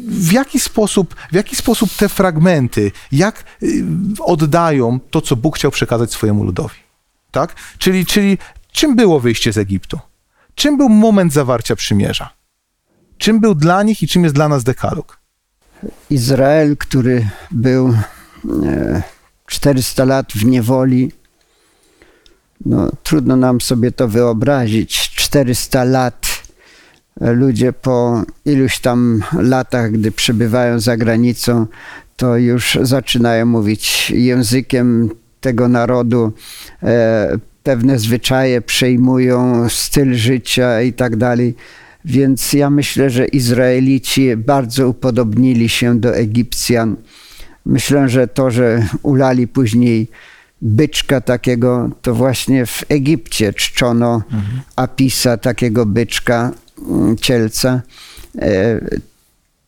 w 0.08 0.32
jaki 0.32 0.60
sposób, 0.60 1.16
w 1.32 1.36
jaki 1.36 1.56
sposób 1.56 1.90
te 1.98 2.10
fragmenty, 2.10 2.92
jak 3.12 3.44
y, 3.64 3.86
oddają 4.20 5.00
to, 5.12 5.22
co 5.22 5.36
Bóg 5.36 5.56
chciał 5.56 5.72
przekazać 5.72 6.12
swojemu 6.12 6.44
ludowi, 6.44 6.76
tak? 7.32 7.56
Czyli, 7.78 8.06
czyli 8.06 8.38
czym 8.72 8.96
było 8.96 9.20
wyjście 9.20 9.54
z 9.54 9.58
Egiptu? 9.58 10.00
Czym 10.56 10.78
był 10.78 10.90
moment 10.90 11.34
zawarcia 11.34 11.76
przymierza? 11.76 12.30
Czym 13.18 13.40
był 13.40 13.56
dla 13.56 13.84
nich 13.84 14.04
i 14.04 14.08
czym 14.08 14.24
jest 14.24 14.36
dla 14.36 14.50
nas 14.50 14.64
dekalog? 14.64 15.20
Izrael, 16.10 16.78
który 16.78 17.30
był 17.52 17.98
400 19.46 20.04
e, 20.04 20.06
lat 20.06 20.34
w 20.34 20.46
niewoli, 20.46 21.12
no, 22.66 22.92
trudno 23.04 23.36
nam 23.36 23.62
sobie 23.62 23.92
to 23.92 24.08
wyobrazić. 24.08 25.10
400 25.16 25.84
lat 25.84 26.28
e, 27.22 27.32
ludzie 27.32 27.74
po 27.74 28.24
iluś 28.46 28.80
tam 28.80 29.24
latach, 29.40 29.92
gdy 29.92 30.12
przebywają 30.12 30.80
za 30.80 30.98
granicą, 30.98 31.66
to 32.16 32.38
już 32.38 32.78
zaczynają 32.82 33.46
mówić 33.46 34.12
językiem 34.12 35.10
tego 35.42 35.68
narodu, 35.68 36.32
e, 36.84 37.38
pewne 37.64 38.00
zwyczaje 38.00 38.62
przejmują, 38.62 39.70
styl 39.70 40.14
życia 40.14 40.82
i 40.82 40.94
tak 40.94 41.16
dalej. 41.16 41.56
Więc 42.06 42.54
ja 42.54 42.70
myślę, 42.70 43.10
że 43.10 43.26
Izraelici 43.26 44.38
bardzo 44.38 44.90
upodobnili 44.90 45.70
się 45.70 46.00
do 46.00 46.16
Egipcjan. 46.16 46.96
Myślę, 47.66 48.10
że 48.10 48.28
to, 48.28 48.52
że 48.52 48.88
ulali 49.04 49.48
później 49.48 50.08
byczka 50.62 51.22
takiego, 51.22 51.90
to 52.02 52.16
właśnie 52.16 52.66
w 52.66 52.84
Egipcie 52.90 53.54
czczono 53.54 54.16
mhm. 54.16 54.62
Apisa, 54.76 55.38
takiego 55.38 55.86
byczka, 55.86 56.52
mm, 56.90 57.18
cielca. 57.18 57.82
E, 58.40 58.80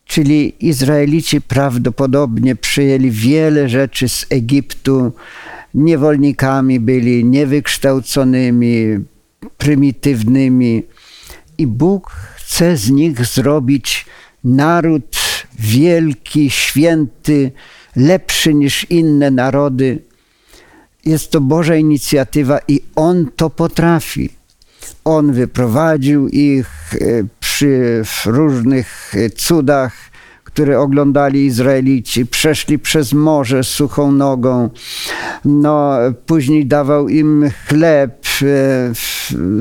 czyli 0.05 0.65
Izraelici 0.67 1.41
prawdopodobnie 1.41 2.55
przyjęli 2.55 3.11
wiele 3.11 3.69
rzeczy 3.69 4.09
z 4.09 4.25
Egiptu, 4.29 5.11
niewolnikami 5.73 6.79
byli, 6.79 7.25
niewykształconymi, 7.25 8.99
prymitywnymi 9.57 10.83
i 11.57 11.67
Bóg 11.67 12.11
chce 12.35 12.77
z 12.77 12.89
nich 12.89 13.25
zrobić 13.25 14.05
naród 14.43 15.19
wielki, 15.59 16.49
święty, 16.49 17.51
lepszy 17.95 18.53
niż 18.53 18.85
inne 18.89 19.31
narody. 19.31 20.08
Jest 21.05 21.31
to 21.31 21.41
Boża 21.41 21.75
inicjatywa 21.75 22.59
i 22.67 22.81
On 22.95 23.31
to 23.35 23.49
potrafi. 23.49 24.29
On 25.03 25.33
wyprowadził 25.33 26.27
ich 26.27 26.93
e, 26.93 26.97
przy 27.39 28.03
różnych 28.25 29.13
cudach, 29.35 29.93
które 30.43 30.79
oglądali 30.79 31.45
Izraelici, 31.45 32.25
przeszli 32.25 32.79
przez 32.79 33.13
morze 33.13 33.63
suchą 33.63 34.11
nogą. 34.11 34.69
No, 35.45 35.97
później 36.25 36.65
dawał 36.65 37.09
im 37.09 37.49
chleb 37.67 38.25
e, 38.41 38.45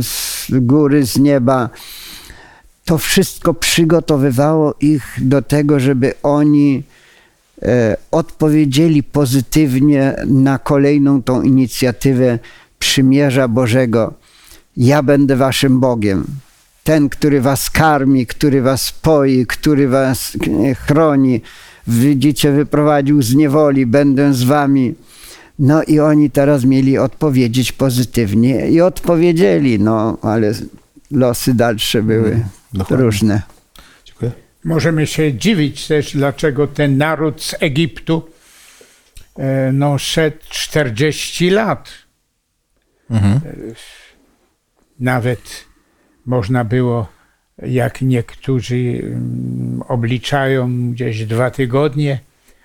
z 0.02 0.46
góry, 0.50 1.06
z 1.06 1.18
nieba 1.18 1.70
to 2.88 2.98
wszystko 2.98 3.54
przygotowywało 3.54 4.74
ich 4.80 5.16
do 5.20 5.42
tego, 5.42 5.80
żeby 5.80 6.14
oni 6.22 6.82
e, 6.82 6.97
odpowiedzieli 8.10 9.02
pozytywnie 9.02 10.16
na 10.26 10.58
kolejną 10.58 11.22
tą 11.22 11.42
inicjatywę 11.42 12.38
przymierza 12.78 13.48
Bożego. 13.48 14.14
Ja 14.76 15.02
będę 15.02 15.36
waszym 15.36 15.80
Bogiem. 15.80 16.26
Ten, 16.84 17.08
który 17.08 17.40
was 17.40 17.70
karmi, 17.70 18.26
który 18.26 18.62
was 18.62 18.92
poi, 18.92 19.46
który 19.46 19.88
was 19.88 20.36
e, 20.64 20.74
chroni. 20.74 21.40
Widzicie, 21.86 22.52
wyprowadził 22.52 23.22
z 23.22 23.34
niewoli, 23.34 23.86
będę 23.86 24.34
z 24.34 24.42
wami. 24.42 24.94
No 25.58 25.82
i 25.82 26.00
oni 26.00 26.30
teraz 26.30 26.64
mieli 26.64 26.98
odpowiedzieć 26.98 27.72
pozytywnie 27.72 28.68
i 28.70 28.80
odpowiedzieli, 28.80 29.78
no 29.78 30.18
ale 30.22 30.52
losy 31.10 31.54
dalsze 31.54 32.02
były. 32.02 32.44
Dokładnie. 32.72 33.04
różne. 33.04 33.42
Możemy 34.68 35.06
się 35.06 35.34
dziwić 35.34 35.86
też, 35.86 36.12
dlaczego 36.12 36.66
ten 36.66 36.96
naród 36.96 37.42
z 37.42 37.54
Egiptu 37.60 38.30
e, 39.38 39.72
no, 39.72 39.98
szedł 39.98 40.36
40 40.50 41.50
lat. 41.50 41.90
Mhm. 43.10 43.40
Nawet 45.00 45.64
można 46.26 46.64
było, 46.64 47.08
jak 47.58 48.02
niektórzy 48.02 48.76
mm, 48.76 49.82
obliczają, 49.88 50.90
gdzieś 50.92 51.26
dwa 51.26 51.50
tygodnie, 51.50 52.20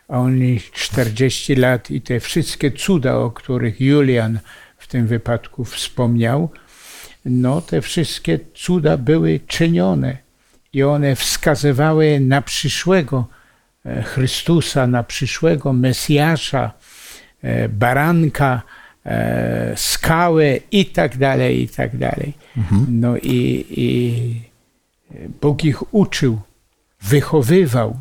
a 0.08 0.20
oni 0.20 0.60
40 0.74 1.56
lat 1.56 1.92
i 1.92 2.02
te 2.02 2.20
wszystkie 2.20 2.72
cuda, 2.72 3.16
o 3.16 3.32
których 3.32 3.82
Julian 3.82 4.40
w 4.78 4.88
tym 4.88 5.08
wypadku 5.08 5.66
wspomniał, 5.66 6.50
no 7.26 7.62
te 7.62 7.82
wszystkie 7.82 8.40
cuda 8.54 8.98
były 8.98 9.40
czynione 9.48 10.23
i 10.74 10.84
one 10.84 11.16
wskazywały 11.16 12.20
na 12.20 12.42
przyszłego 12.42 13.28
e, 13.86 14.04
Chrystusa, 14.04 14.88
na 14.88 15.04
przyszłego 15.04 15.74
Mesjasza, 15.74 16.72
e, 17.42 17.70
baranka, 17.70 18.62
e, 19.06 19.74
skałę 19.76 20.58
i 20.72 20.86
tak 20.86 21.18
dalej, 21.18 21.62
i 21.62 21.68
tak 21.68 21.98
dalej. 21.98 22.34
Mhm. 22.58 22.86
No 22.90 23.18
i, 23.18 23.66
i 23.70 24.42
Bóg 25.42 25.64
ich 25.64 25.94
uczył, 25.94 26.42
wychowywał. 27.02 28.00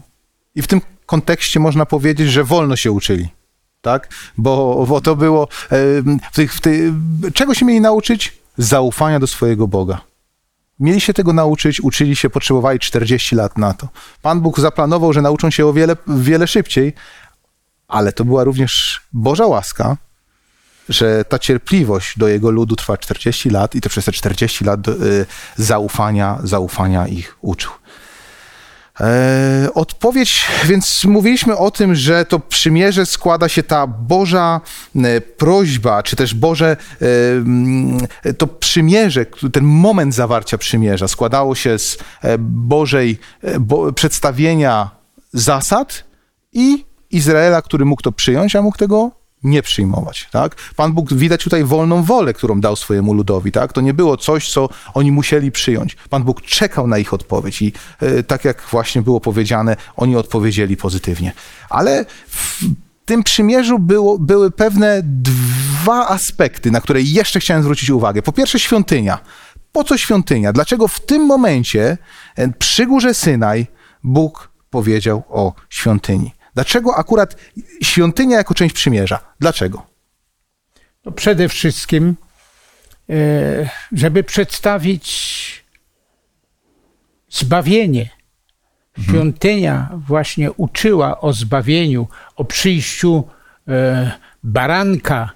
I 0.54 0.62
w 0.62 0.66
tym 0.66 0.80
kontekście 1.06 1.60
można 1.60 1.86
powiedzieć, 1.86 2.28
że 2.28 2.44
wolno 2.44 2.76
się 2.76 2.92
uczyli 2.92 3.28
tak? 3.82 4.08
Bo, 4.38 4.86
bo 4.88 5.00
to 5.00 5.16
było. 5.16 5.48
W 6.32 6.34
tych, 6.34 6.54
w 6.54 6.60
tych, 6.60 6.92
czego 7.34 7.54
się 7.54 7.66
mieli 7.66 7.80
nauczyć? 7.80 8.42
zaufania 8.58 9.20
do 9.20 9.26
swojego 9.26 9.68
Boga. 9.68 10.00
Mieli 10.82 11.00
się 11.00 11.14
tego 11.14 11.32
nauczyć, 11.32 11.80
uczyli 11.80 12.16
się, 12.16 12.30
potrzebowali 12.30 12.78
40 12.78 13.36
lat 13.36 13.58
na 13.58 13.74
to. 13.74 13.88
Pan 14.22 14.40
Bóg 14.40 14.60
zaplanował, 14.60 15.12
że 15.12 15.22
nauczą 15.22 15.50
się 15.50 15.66
o 15.66 15.72
wiele, 15.72 15.96
wiele 16.06 16.46
szybciej, 16.46 16.92
ale 17.88 18.12
to 18.12 18.24
była 18.24 18.44
również 18.44 19.00
Boża 19.12 19.46
łaska, 19.46 19.96
że 20.88 21.24
ta 21.24 21.38
cierpliwość 21.38 22.18
do 22.18 22.28
jego 22.28 22.50
ludu 22.50 22.76
trwa 22.76 22.96
40 22.96 23.50
lat 23.50 23.74
i 23.74 23.80
to 23.80 23.88
przez 23.88 24.04
te 24.04 24.12
40 24.12 24.64
lat 24.64 24.88
y, 24.88 25.26
zaufania, 25.56 26.38
zaufania 26.44 27.08
ich 27.08 27.36
uczył. 27.40 27.72
E, 29.00 29.68
odpowiedź, 29.74 30.46
więc 30.64 31.04
mówiliśmy 31.04 31.56
o 31.56 31.70
tym, 31.70 31.94
że 31.94 32.24
to 32.24 32.38
przymierze 32.38 33.06
składa 33.06 33.48
się 33.48 33.62
ta 33.62 33.86
Boża 33.86 34.60
e, 34.96 35.20
prośba, 35.20 36.02
czy 36.02 36.16
też 36.16 36.34
Boże, 36.34 36.76
e, 38.24 38.34
to 38.34 38.46
przymierze, 38.46 39.26
ten 39.52 39.64
moment 39.64 40.14
zawarcia 40.14 40.58
przymierza 40.58 41.08
składało 41.08 41.54
się 41.54 41.78
z 41.78 41.98
Bożej 42.38 43.18
bo, 43.60 43.92
przedstawienia 43.92 44.90
zasad 45.32 46.04
i 46.52 46.84
Izraela, 47.10 47.62
który 47.62 47.84
mógł 47.84 48.02
to 48.02 48.12
przyjąć, 48.12 48.56
a 48.56 48.62
mógł 48.62 48.78
tego 48.78 49.21
nie 49.44 49.62
przyjmować, 49.62 50.28
tak? 50.30 50.56
Pan 50.76 50.92
Bóg 50.92 51.14
widać 51.14 51.44
tutaj 51.44 51.64
wolną 51.64 52.02
wolę, 52.02 52.34
którą 52.34 52.60
dał 52.60 52.76
swojemu 52.76 53.14
ludowi, 53.14 53.52
tak? 53.52 53.72
To 53.72 53.80
nie 53.80 53.94
było 53.94 54.16
coś, 54.16 54.50
co 54.50 54.68
oni 54.94 55.12
musieli 55.12 55.52
przyjąć. 55.52 55.96
Pan 56.10 56.22
Bóg 56.22 56.42
czekał 56.42 56.86
na 56.86 56.98
ich 56.98 57.14
odpowiedź 57.14 57.62
i 57.62 57.72
e, 58.00 58.22
tak 58.22 58.44
jak 58.44 58.62
właśnie 58.70 59.02
było 59.02 59.20
powiedziane, 59.20 59.76
oni 59.96 60.16
odpowiedzieli 60.16 60.76
pozytywnie. 60.76 61.32
Ale 61.70 62.04
w 62.28 62.64
tym 63.04 63.22
przymierzu 63.22 63.78
było, 63.78 64.18
były 64.18 64.50
pewne 64.50 65.00
dwa 65.04 66.08
aspekty, 66.08 66.70
na 66.70 66.80
które 66.80 67.02
jeszcze 67.02 67.40
chciałem 67.40 67.62
zwrócić 67.62 67.90
uwagę. 67.90 68.22
Po 68.22 68.32
pierwsze 68.32 68.58
świątynia. 68.58 69.18
Po 69.72 69.84
co 69.84 69.98
świątynia? 69.98 70.52
Dlaczego 70.52 70.88
w 70.88 71.00
tym 71.00 71.26
momencie 71.26 71.98
e, 72.36 72.48
przy 72.48 72.86
górze 72.86 73.14
Synaj 73.14 73.66
Bóg 74.04 74.50
powiedział 74.70 75.22
o 75.28 75.52
świątyni? 75.70 76.34
Dlaczego 76.54 76.96
akurat 76.96 77.36
świątynia 77.82 78.36
jako 78.36 78.54
część 78.54 78.74
przymierza? 78.74 79.20
Dlaczego? 79.40 79.86
To 81.02 81.12
przede 81.12 81.48
wszystkim, 81.48 82.16
e, 83.10 83.68
żeby 83.92 84.24
przedstawić 84.24 85.64
zbawienie. 87.30 88.10
Świątynia 89.02 89.90
właśnie 89.92 90.52
uczyła 90.52 91.20
o 91.20 91.32
zbawieniu, 91.32 92.08
o 92.36 92.44
przyjściu 92.44 93.28
e, 93.68 94.12
baranka, 94.42 95.30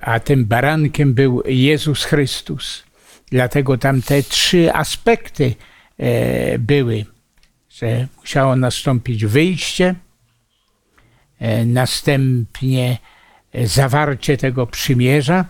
a 0.00 0.20
tym 0.20 0.44
barankiem 0.44 1.14
był 1.14 1.42
Jezus 1.46 2.04
Chrystus. 2.04 2.82
Dlatego 3.30 3.78
tam 3.78 4.02
te 4.02 4.22
trzy 4.22 4.72
aspekty 4.72 5.54
e, 5.98 6.58
były, 6.58 7.06
że 7.68 8.08
musiało 8.20 8.56
nastąpić 8.56 9.26
wyjście, 9.26 9.94
następnie 11.66 12.98
e, 13.52 13.66
zawarcie 13.66 14.36
tego 14.36 14.66
przymierza, 14.66 15.44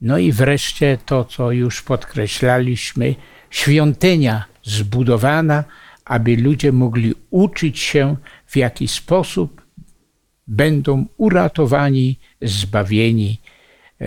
no 0.00 0.18
i 0.18 0.32
wreszcie 0.32 0.98
to, 1.06 1.24
co 1.24 1.52
już 1.52 1.82
podkreślaliśmy, 1.82 3.14
świątynia 3.50 4.44
zbudowana, 4.64 5.64
aby 6.04 6.36
ludzie 6.36 6.72
mogli 6.72 7.14
uczyć 7.30 7.78
się, 7.78 8.16
w 8.46 8.56
jaki 8.56 8.88
sposób 8.88 9.62
będą 10.46 11.06
uratowani, 11.16 12.18
zbawieni. 12.42 13.40
e, 14.00 14.06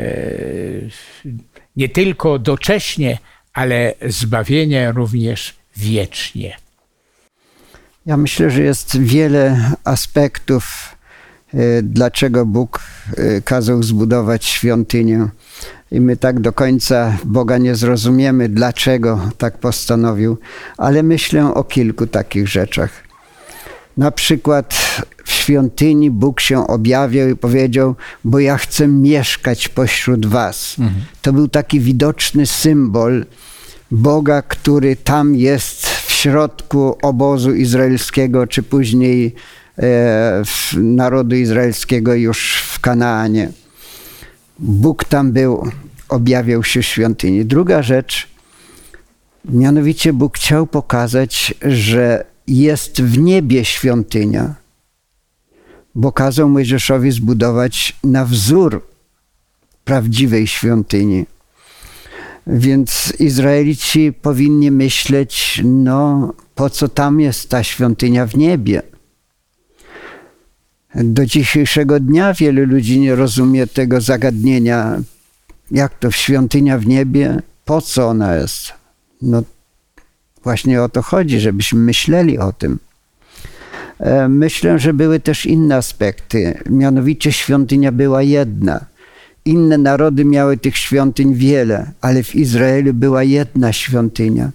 Nie 1.76 1.90
tylko 1.90 2.40
docześnie, 2.40 3.18
ale 3.54 3.94
zbawienie 4.06 4.92
również 4.92 5.56
wiecznie. 5.78 6.58
Ja 8.06 8.18
myślę, 8.18 8.50
że 8.50 8.62
jest 8.62 9.02
wiele 9.02 9.72
aspektów, 9.84 10.93
dlaczego 11.84 12.46
Bóg 12.46 12.80
y, 13.18 13.42
kazał 13.46 13.84
zbudować 13.84 14.46
świątynię. 14.46 15.28
I 15.92 16.02
my 16.02 16.18
tak 16.18 16.40
do 16.40 16.54
końca 16.54 17.18
Boga 17.26 17.58
nie 17.58 17.76
zrozumiemy, 17.76 18.50
dlaczego 18.50 19.20
tak 19.38 19.58
postanowił, 19.58 20.38
ale 20.78 21.04
myślę 21.04 21.54
o 21.54 21.64
kilku 21.64 22.08
takich 22.08 22.48
rzeczach. 22.48 22.90
Na 23.98 24.12
przykład 24.12 24.76
w 25.24 25.32
świątyni 25.32 26.12
Bóg 26.12 26.42
się 26.42 26.68
objawiał 26.68 27.30
i 27.30 27.36
powiedział: 27.36 27.96
Bo 28.24 28.40
ja 28.40 28.58
chcę 28.58 28.88
mieszkać 28.88 29.70
pośród 29.70 30.26
Was. 30.26 30.76
To 31.22 31.34
był 31.34 31.48
taki 31.48 31.80
widoczny 31.80 32.46
symbol 32.46 33.26
Boga, 33.92 34.42
który 34.42 34.96
tam 34.96 35.36
jest 35.36 35.88
w 35.88 36.12
środku 36.12 36.98
obozu 37.02 37.54
izraelskiego, 37.54 38.48
czy 38.48 38.64
później 38.64 39.26
e, 39.26 39.63
narodu 40.78 41.36
izraelskiego 41.36 42.14
już 42.14 42.56
w 42.56 42.80
Kanaanie. 42.80 43.52
Bóg 44.60 45.06
tam 45.06 45.32
był, 45.32 45.68
objawiał 46.10 46.64
się 46.64 46.82
w 46.82 46.86
świątyni. 46.86 47.46
Druga 47.46 47.84
rzecz, 47.84 48.28
mianowicie 49.46 50.14
Bóg 50.14 50.38
chciał 50.38 50.68
pokazać, 50.68 51.54
że 51.62 52.26
jest 52.48 53.02
w 53.02 53.18
niebie 53.18 53.66
świątynia, 53.66 54.56
bo 55.96 56.12
kazał 56.12 56.50
Mojżeszowi 56.50 57.12
zbudować 57.12 57.96
na 58.04 58.26
wzór 58.26 58.82
prawdziwej 59.84 60.48
świątyni. 60.48 61.26
Więc 62.48 63.14
Izraelici 63.20 64.14
powinni 64.22 64.72
myśleć, 64.72 65.62
no 65.64 66.34
po 66.56 66.70
co 66.70 66.88
tam 66.88 67.20
jest 67.20 67.50
ta 67.50 67.64
świątynia 67.64 68.26
w 68.26 68.38
niebie? 68.38 68.82
Do 70.96 71.26
dzisiejszego 71.26 72.00
dnia 72.00 72.34
wielu 72.34 72.66
ludzi 72.66 73.00
nie 73.00 73.16
rozumie 73.16 73.68
tego 73.68 74.02
zagadnienia, 74.02 75.02
jak 75.72 76.00
to 76.00 76.12
świątynia 76.12 76.78
w 76.78 76.86
niebie, 76.86 77.42
po 77.66 77.82
co 77.82 78.08
ona 78.08 78.36
jest? 78.36 78.74
No 79.22 79.44
właśnie 80.44 80.84
o 80.84 80.90
to 80.90 81.02
chodzi, 81.02 81.40
żebyśmy 81.40 81.80
myśleli 81.80 82.38
o 82.40 82.54
tym. 82.54 82.80
E, 84.00 84.28
Myślę, 84.30 84.80
że 84.80 84.94
były 84.94 85.20
też 85.20 85.46
inne 85.46 85.76
aspekty, 85.76 86.60
mianowicie 86.70 87.32
świątynia 87.32 87.92
była 87.92 88.22
jedna. 88.22 88.86
Inne 89.46 89.78
narody 89.78 90.26
miały 90.26 90.58
tych 90.58 90.78
świątyń 90.78 91.36
wiele, 91.36 91.92
ale 92.02 92.24
w 92.24 92.36
Izraelu 92.36 92.94
była 92.94 93.24
jedna 93.24 93.74
świątynia. 93.74 94.52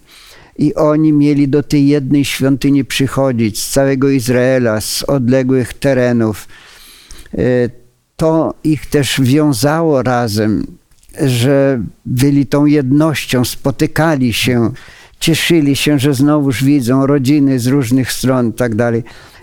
I 0.58 0.74
oni 0.74 1.12
mieli 1.12 1.48
do 1.48 1.62
tej 1.62 1.88
jednej 1.88 2.24
świątyni 2.24 2.84
przychodzić 2.84 3.62
z 3.62 3.70
całego 3.70 4.10
Izraela, 4.10 4.80
z 4.80 5.02
odległych 5.02 5.74
terenów. 5.74 6.48
E, 7.34 7.70
To 8.18 8.54
ich 8.64 8.86
też 8.86 9.20
wiązało 9.20 10.02
razem, 10.02 10.66
że 11.20 11.82
byli 12.06 12.46
tą 12.46 12.66
jednością, 12.66 13.44
spotykali 13.44 14.32
się, 14.32 14.70
cieszyli 15.20 15.76
się, 15.76 15.98
że 15.98 16.14
znowuż 16.14 16.64
widzą 16.64 17.06
rodziny 17.06 17.58
z 17.58 17.66
różnych 17.66 18.12
stron 18.12 18.48
i 18.48 18.52
tak. 18.52 18.72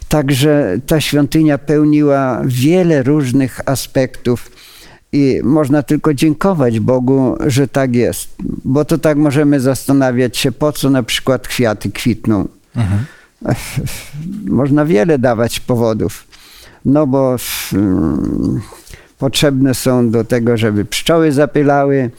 Także 0.09 0.77
ta 0.85 1.01
świątynia 1.01 1.57
pełniła 1.57 2.41
wiele 2.45 3.03
różnych 3.03 3.61
aspektów 3.65 4.51
i 5.15 5.41
można 5.43 5.83
tylko 5.83 6.13
dziękować 6.13 6.79
Bogu, 6.79 7.35
że 7.47 7.67
tak 7.67 7.95
jest. 7.95 8.35
Bo 8.65 8.85
to 8.85 8.97
tak 8.97 9.17
możemy 9.17 9.59
zastanawiać 9.59 10.37
się, 10.37 10.51
po 10.51 10.71
co 10.71 10.89
na 10.89 11.03
przykład 11.03 11.47
kwiaty 11.47 11.91
kwitną. 11.91 12.47
Można 14.45 14.85
wiele 14.85 15.19
dawać 15.19 15.59
powodów. 15.59 16.27
No 16.85 17.07
bo 17.07 17.35
mm, 17.73 18.61
potrzebne 19.17 19.73
są 19.73 20.09
do 20.09 20.23
tego, 20.23 20.57
żeby 20.57 20.85
pszczoły 20.85 21.31
zapylały, 21.31 22.11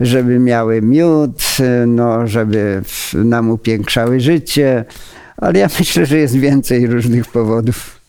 żeby 0.00 0.38
miały 0.38 0.82
miód, 0.82 1.42
no, 1.86 2.26
żeby 2.26 2.82
nam 3.14 3.50
upiększały 3.50 4.20
życie. 4.20 4.84
Ale 5.36 5.58
ja 5.58 5.68
myślę, 5.78 6.06
że 6.06 6.18
jest 6.18 6.36
więcej 6.36 6.86
różnych 6.86 7.26
powodów. 7.26 8.00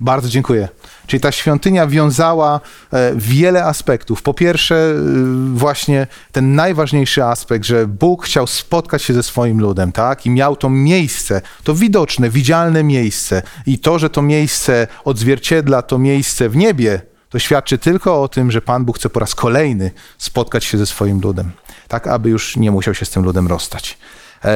Bardzo 0.00 0.28
dziękuję. 0.28 0.68
Czyli 1.06 1.20
ta 1.20 1.32
świątynia 1.32 1.86
wiązała 1.86 2.60
e, 2.92 3.12
wiele 3.16 3.64
aspektów. 3.64 4.22
Po 4.22 4.34
pierwsze, 4.34 4.74
y, 4.74 5.54
właśnie 5.54 6.06
ten 6.32 6.54
najważniejszy 6.54 7.24
aspekt, 7.24 7.64
że 7.64 7.86
Bóg 7.86 8.24
chciał 8.24 8.46
spotkać 8.46 9.02
się 9.02 9.14
ze 9.14 9.22
swoim 9.22 9.60
ludem, 9.60 9.92
tak? 9.92 10.26
I 10.26 10.30
miał 10.30 10.56
to 10.56 10.70
miejsce, 10.70 11.40
to 11.64 11.74
widoczne, 11.74 12.30
widzialne 12.30 12.84
miejsce. 12.84 13.42
I 13.66 13.78
to, 13.78 13.98
że 13.98 14.10
to 14.10 14.22
miejsce 14.22 14.86
odzwierciedla 15.04 15.82
to 15.82 15.98
miejsce 15.98 16.48
w 16.48 16.56
niebie, 16.56 17.02
to 17.28 17.38
świadczy 17.38 17.78
tylko 17.78 18.22
o 18.22 18.28
tym, 18.28 18.50
że 18.50 18.60
Pan 18.60 18.84
Bóg 18.84 18.98
chce 18.98 19.10
po 19.10 19.20
raz 19.20 19.34
kolejny 19.34 19.90
spotkać 20.18 20.64
się 20.64 20.78
ze 20.78 20.86
swoim 20.86 21.20
ludem, 21.20 21.50
tak 21.88 22.06
aby 22.06 22.30
już 22.30 22.56
nie 22.56 22.70
musiał 22.70 22.94
się 22.94 23.04
z 23.04 23.10
tym 23.10 23.24
ludem 23.24 23.46
rozstać. 23.46 23.98
E, 24.44 24.50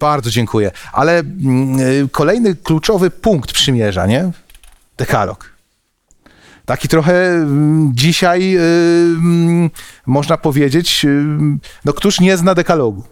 bardzo 0.00 0.30
dziękuję. 0.30 0.70
Ale 0.92 1.18
mm, 1.18 1.80
y, 1.80 2.08
kolejny 2.12 2.54
kluczowy 2.54 3.10
punkt 3.10 3.52
przymierza, 3.52 4.06
nie? 4.06 4.30
Dekalog. 5.00 5.52
Taki 6.64 6.88
trochę 6.88 7.28
mm, 7.28 7.92
dzisiaj 7.94 8.56
y, 8.56 8.60
mm, 8.60 9.70
można 10.06 10.36
powiedzieć, 10.36 11.04
y, 11.04 11.24
no 11.84 11.92
któż 11.92 12.20
nie 12.20 12.36
zna 12.36 12.54
dekalogu? 12.54 13.02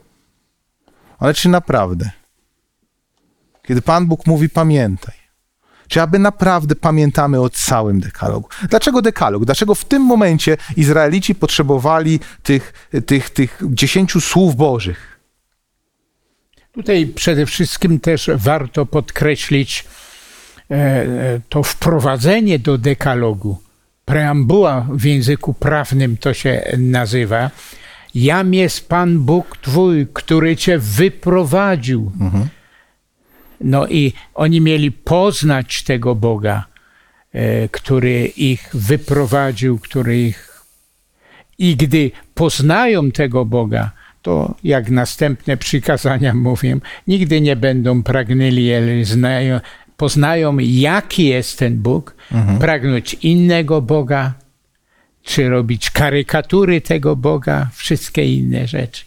Ale 1.18 1.35
czy 1.35 1.48
naprawdę? 1.48 2.11
Kiedy 3.62 3.83
Pan 3.83 4.07
Bóg 4.07 4.27
mówi 4.27 4.48
pamiętaj, 4.48 5.14
czy 5.88 6.03
aby 6.03 6.18
naprawdę 6.18 6.77
pamiętamy 6.77 7.40
o 7.40 7.51
całym 7.51 8.01
dekalogu? 8.01 8.48
Dlaczego 8.68 9.03
dekalog? 9.03 9.44
Dlaczego 9.44 9.74
w 9.74 9.85
tym 9.85 10.03
momencie 10.03 10.57
Izraelici 10.77 11.35
potrzebowali 11.35 12.20
tych, 12.42 12.88
tych, 13.07 13.31
tych 13.31 13.62
dziesięciu 13.64 14.20
słów 14.20 14.57
Bożych? 14.57 15.20
Tutaj 16.72 17.07
przede 17.07 17.46
wszystkim 17.46 18.01
też 18.01 18.31
warto 18.35 18.87
podkreślić 18.87 19.85
to 21.48 21.62
wprowadzenie 21.62 22.59
do 22.59 22.78
dekalogu. 22.78 23.59
Preambuła 24.04 24.87
w 24.90 25.04
języku 25.04 25.54
prawnym 25.54 26.16
to 26.16 26.35
się 26.35 26.62
nazywa. 26.78 27.50
Jam 28.14 28.54
jest 28.54 28.88
Pan 28.88 29.18
Bóg 29.18 29.57
Twój, 29.57 30.07
który 30.12 30.57
Cię 30.57 30.78
wyprowadził. 30.78 32.12
No 33.61 33.87
i 33.87 34.12
oni 34.35 34.61
mieli 34.61 34.92
poznać 34.92 35.83
tego 35.83 36.14
Boga, 36.14 36.64
e, 37.33 37.68
który 37.68 38.26
ich 38.26 38.70
wyprowadził, 38.74 39.78
który 39.78 40.20
ich. 40.20 40.62
I 41.59 41.76
gdy 41.76 42.11
poznają 42.35 43.11
tego 43.11 43.44
Boga, 43.44 43.90
to 44.22 44.54
jak 44.64 44.90
następne 44.90 45.57
przykazania 45.57 46.35
mówią, 46.48 46.81
nigdy 47.07 47.40
nie 47.40 47.57
będą 47.57 48.02
pragnęli, 48.02 48.70
poznają, 49.98 50.58
jaki 50.58 51.24
jest 51.24 51.58
ten 51.58 51.78
Bóg, 51.78 52.14
pragnąć 52.61 53.14
innego 53.14 53.82
Boga, 53.82 54.34
czy 55.22 55.48
robić 55.48 55.90
karykatury 55.90 56.80
tego 56.80 57.16
Boga, 57.16 57.70
wszystkie 57.74 58.34
inne 58.34 58.66
rzeczy. 58.66 59.04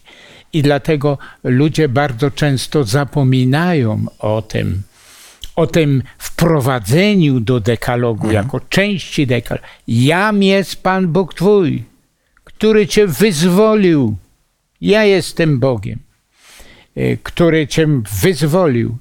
I 0.52 0.62
dlatego 0.62 1.18
ludzie 1.44 1.88
bardzo 1.88 2.30
często 2.30 2.84
zapominają 2.84 4.04
o 4.18 4.42
tym, 4.42 4.82
o 5.56 5.66
tym 5.66 6.02
wprowadzeniu 6.18 7.40
do 7.40 7.60
dekalogu 7.60 8.30
jako 8.30 8.60
części 8.60 9.26
dekalogu. 9.26 9.66
Jam 9.88 10.42
jest 10.42 10.82
Pan 10.82 11.08
Bóg 11.08 11.34
Twój, 11.34 11.84
który 12.44 12.86
Cię 12.86 13.06
wyzwolił. 13.06 14.16
Ja 14.80 15.04
jestem 15.04 15.58
Bogiem, 15.58 15.98
y, 16.96 17.18
który 17.22 17.66
Cię 17.66 17.86
wyzwolił. 18.22 18.98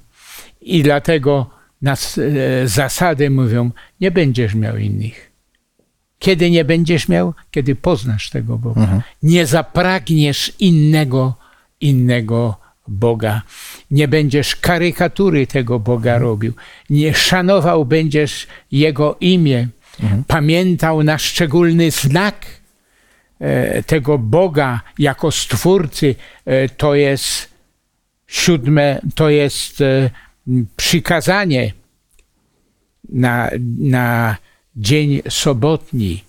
I 0.62 0.84
dlatego 0.84 1.61
nas, 1.82 2.18
e, 2.18 2.68
zasady 2.68 3.30
mówią, 3.30 3.72
nie 4.02 4.12
będziesz 4.12 4.56
miał 4.56 4.78
innych. 4.78 5.32
Kiedy 6.20 6.52
nie 6.52 6.66
będziesz 6.66 7.08
miał? 7.10 7.34
Kiedy 7.52 7.76
poznasz 7.76 8.30
tego 8.30 8.58
Boga. 8.58 9.02
Nie 9.24 9.46
zapragniesz 9.46 10.54
innego, 10.60 11.36
innego 11.82 12.58
Boga. 12.88 13.42
Nie 13.92 14.08
będziesz 14.08 14.56
karykatury 14.56 15.48
tego 15.48 15.80
Boga 15.80 16.18
robił. 16.18 16.54
Nie 16.90 17.14
szanował 17.14 17.86
będziesz 17.86 18.48
Jego 18.72 19.18
imię. 19.20 19.68
Pamiętał 20.28 21.04
na 21.04 21.18
szczególny 21.18 21.92
znak 21.92 22.46
e, 23.40 23.84
tego 23.84 24.18
Boga 24.18 24.82
jako 25.00 25.32
Stwórcy. 25.32 26.16
E, 26.46 26.70
To 26.70 26.96
jest 26.96 27.50
siódme, 28.28 29.02
to 29.16 29.30
jest 29.30 29.82
e, 29.82 30.10
przykazanie 30.76 31.74
na, 33.10 33.50
na 33.80 34.36
dzień 34.76 35.22
sobotni. 35.30 36.24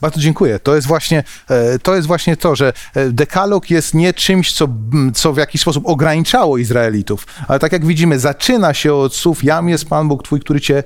Bardzo 0.00 0.20
dziękuję. 0.20 0.58
To 0.58 0.74
jest 0.74 0.86
właśnie 0.86 1.24
e, 1.48 1.78
to, 1.78 1.94
jest 1.94 2.06
właśnie 2.06 2.36
to 2.36 2.56
że 2.56 2.72
e, 2.94 3.10
dekalog 3.10 3.70
jest 3.70 3.94
nie 3.94 4.14
czymś, 4.14 4.52
co, 4.52 4.68
co 5.14 5.32
w 5.32 5.36
jakiś 5.36 5.60
sposób 5.60 5.86
ograniczało 5.86 6.58
Izraelitów, 6.58 7.26
ale 7.48 7.58
tak 7.58 7.72
jak 7.72 7.86
widzimy, 7.86 8.18
zaczyna 8.18 8.74
się 8.74 8.94
od 8.94 9.14
słów 9.14 9.44
Jam 9.44 9.68
jest 9.68 9.88
Pan 9.88 10.08
Bóg 10.08 10.22
Twój, 10.22 10.40
który 10.40 10.60
Cię 10.60 10.82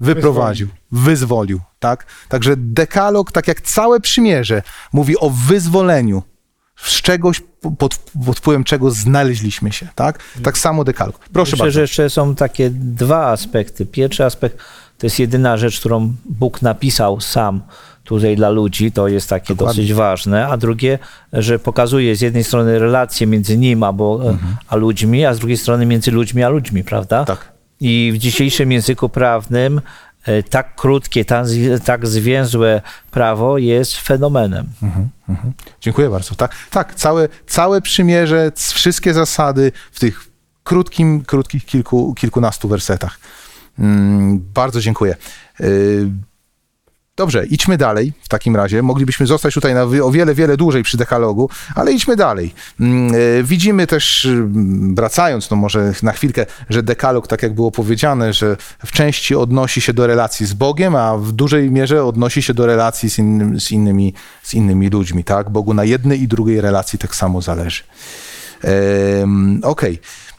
wyprowadził, 0.00 0.68
wyzwolił. 0.92 1.60
tak? 1.78 2.06
Także 2.28 2.56
dekalog, 2.56 3.32
tak 3.32 3.48
jak 3.48 3.60
całe 3.60 4.00
przymierze, 4.00 4.62
mówi 4.92 5.18
o 5.18 5.30
wyzwoleniu 5.30 6.22
z 6.82 7.02
czegoś, 7.02 7.40
pod, 7.78 7.96
pod 8.26 8.38
wpływem 8.38 8.64
czego 8.64 8.90
znaleźliśmy 8.90 9.72
się. 9.72 9.88
Tak, 9.94 10.18
tak 10.42 10.58
samo 10.58 10.84
dekalog. 10.84 11.18
Proszę 11.32 11.50
Myślę, 11.50 11.64
bardzo. 11.64 11.74
że 11.74 11.80
jeszcze 11.80 12.10
są 12.10 12.34
takie 12.34 12.70
dwa 12.70 13.26
aspekty. 13.26 13.86
Pierwszy 13.86 14.24
aspekt 14.24 14.58
to 14.98 15.06
jest 15.06 15.18
jedyna 15.18 15.56
rzecz, 15.56 15.80
którą 15.80 16.14
Bóg 16.24 16.62
napisał 16.62 17.20
sam 17.20 17.60
tutaj 18.04 18.36
dla 18.36 18.50
ludzi, 18.50 18.92
to 18.92 19.08
jest 19.08 19.28
takie 19.28 19.54
Dokładnie. 19.54 19.82
dosyć 19.82 19.94
ważne, 19.94 20.46
a 20.48 20.56
drugie, 20.56 20.98
że 21.32 21.58
pokazuje 21.58 22.16
z 22.16 22.20
jednej 22.20 22.44
strony 22.44 22.78
relacje 22.78 23.26
między 23.26 23.58
nim 23.58 23.82
a, 23.82 23.92
bo, 23.92 24.30
Mhm. 24.30 24.56
a 24.68 24.76
ludźmi, 24.76 25.24
a 25.24 25.34
z 25.34 25.38
drugiej 25.38 25.56
strony 25.58 25.86
między 25.86 26.10
ludźmi 26.10 26.42
a 26.42 26.48
ludźmi, 26.48 26.84
prawda? 26.84 27.24
Tak. 27.24 27.52
I 27.80 28.12
w 28.14 28.18
dzisiejszym 28.18 28.72
języku 28.72 29.08
prawnym 29.08 29.80
tak 30.50 30.74
krótkie, 30.76 31.24
tak, 31.24 31.46
tak 31.84 32.06
zwięzłe 32.06 32.82
prawo 33.10 33.58
jest 33.58 33.96
fenomenem. 33.96 34.66
Dziękuję 35.80 36.10
bardzo. 36.10 36.34
Tak, 36.34 36.54
tak 36.70 36.94
całe, 36.94 37.28
całe 37.46 37.80
przymierze, 37.80 38.52
wszystkie 38.56 39.14
zasady 39.14 39.72
w 39.92 40.00
tych 40.00 40.28
krótkim, 40.64 41.24
krótkich 41.24 41.64
kilku, 41.64 42.14
kilkunastu 42.14 42.68
wersetach. 42.68 43.18
Mm, 43.78 44.38
bardzo 44.54 44.80
dziękuję. 44.80 45.16
Y, 45.60 46.10
Dobrze, 47.22 47.46
idźmy 47.46 47.76
dalej 47.78 48.12
w 48.22 48.28
takim 48.28 48.56
razie. 48.56 48.82
Moglibyśmy 48.82 49.26
zostać 49.26 49.54
tutaj 49.54 49.74
na 49.74 49.82
o 49.82 50.10
wiele, 50.10 50.34
wiele 50.34 50.56
dłużej 50.56 50.82
przy 50.82 50.96
dekalogu, 50.96 51.50
ale 51.74 51.92
idźmy 51.92 52.16
dalej. 52.16 52.54
Mm, 52.80 53.14
y, 53.14 53.42
Widzimy 53.44 53.86
też, 53.86 54.24
mm, 54.24 54.94
wracając, 54.94 55.50
no 55.50 55.56
może 55.56 55.92
na 56.02 56.12
chwilkę, 56.12 56.46
że 56.70 56.82
dekalog, 56.82 57.26
tak 57.26 57.42
jak 57.42 57.54
było 57.54 57.70
powiedziane, 57.70 58.32
że 58.32 58.56
w 58.86 58.92
części 58.92 59.34
odnosi 59.34 59.80
się 59.80 59.92
do 59.92 60.06
relacji 60.06 60.46
z 60.46 60.54
Bogiem, 60.54 60.96
a 60.96 61.16
w 61.16 61.32
dużej 61.32 61.70
mierze 61.70 62.04
odnosi 62.04 62.42
się 62.42 62.54
do 62.54 62.66
relacji 62.66 63.10
z, 63.10 63.18
innym, 63.18 63.60
z, 63.60 63.70
innymi, 63.70 64.14
z 64.42 64.54
innymi 64.54 64.90
ludźmi. 64.90 65.24
Tak? 65.24 65.50
Bogu 65.50 65.74
na 65.74 65.84
jednej 65.84 66.22
i 66.22 66.28
drugiej 66.28 66.60
relacji 66.60 66.98
tak 66.98 67.14
samo 67.14 67.42
zależy. 67.42 67.82
Okej. 69.62 69.90
Mm, 69.90 70.31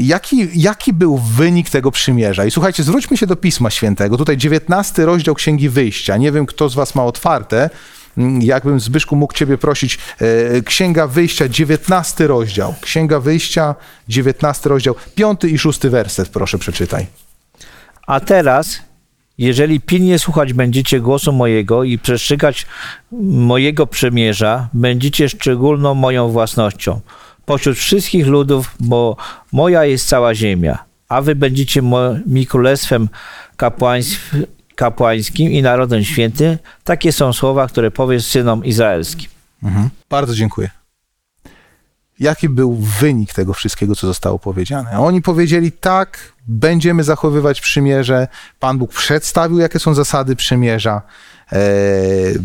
Jaki, 0.00 0.48
jaki 0.54 0.92
był 0.92 1.18
wynik 1.18 1.70
tego 1.70 1.90
przymierza? 1.90 2.44
I 2.44 2.50
słuchajcie, 2.50 2.82
zwróćmy 2.82 3.16
się 3.16 3.26
do 3.26 3.36
Pisma 3.36 3.70
Świętego. 3.70 4.16
Tutaj 4.16 4.36
19 4.36 5.06
rozdział 5.06 5.34
Księgi 5.34 5.68
Wyjścia. 5.68 6.16
Nie 6.16 6.32
wiem, 6.32 6.46
kto 6.46 6.68
z 6.68 6.74
was 6.74 6.94
ma 6.94 7.04
otwarte. 7.04 7.70
Mm, 8.18 8.42
Jakbym 8.42 8.80
Zbyszku 8.80 9.16
mógł 9.16 9.34
ciebie 9.34 9.58
prosić. 9.58 9.98
e, 10.20 10.62
Księga 10.62 11.06
Wyjścia, 11.06 11.48
19 11.48 12.26
rozdział. 12.26 12.74
Księga 12.80 13.20
Wyjścia, 13.20 13.74
19 14.08 14.68
rozdział. 14.68 14.94
Piąty 15.14 15.50
i 15.50 15.58
szósty 15.58 15.90
werset, 15.90 16.28
proszę 16.28 16.58
przeczytaj. 16.58 17.06
A 18.06 18.20
teraz, 18.20 18.78
jeżeli 19.38 19.80
pilnie 19.80 20.18
słuchać 20.18 20.52
będziecie 20.52 21.00
głosu 21.00 21.32
mojego 21.32 21.84
i 21.84 21.98
przestrzegać 21.98 22.66
mojego 23.22 23.86
przymierza, 23.86 24.68
będziecie 24.72 25.28
szczególną 25.28 25.94
moją 25.94 26.28
własnością 26.28 27.00
pośród 27.46 27.78
wszystkich 27.78 28.26
ludów, 28.26 28.74
bo 28.80 29.16
moja 29.52 29.84
jest 29.84 30.08
cała 30.08 30.34
ziemia, 30.34 30.84
a 31.08 31.22
wy 31.22 31.34
będziecie 31.34 31.82
mi 32.26 32.46
królestwem 32.46 33.08
kapłańskim 34.76 35.52
i 35.52 35.62
narodem 35.62 36.04
świętym. 36.04 36.58
Takie 36.84 37.12
są 37.12 37.32
słowa, 37.32 37.66
które 37.66 37.90
powiesz 37.90 38.26
synom 38.26 38.64
izraelskim. 38.64 39.30
Mhm. 39.62 39.90
Bardzo 40.10 40.34
dziękuję. 40.34 40.70
Jaki 42.20 42.48
był 42.48 42.74
wynik 42.74 43.32
tego 43.32 43.54
wszystkiego, 43.54 43.94
co 43.94 44.06
zostało 44.06 44.38
powiedziane? 44.38 44.98
Oni 44.98 45.22
powiedzieli 45.22 45.72
tak, 45.72 46.32
będziemy 46.48 47.04
zachowywać 47.04 47.60
przymierze. 47.60 48.28
Pan 48.60 48.78
Bóg 48.78 48.92
przedstawił, 48.92 49.58
jakie 49.58 49.78
są 49.78 49.94
zasady 49.94 50.36
przymierza. 50.36 51.02
Eee, 51.52 52.38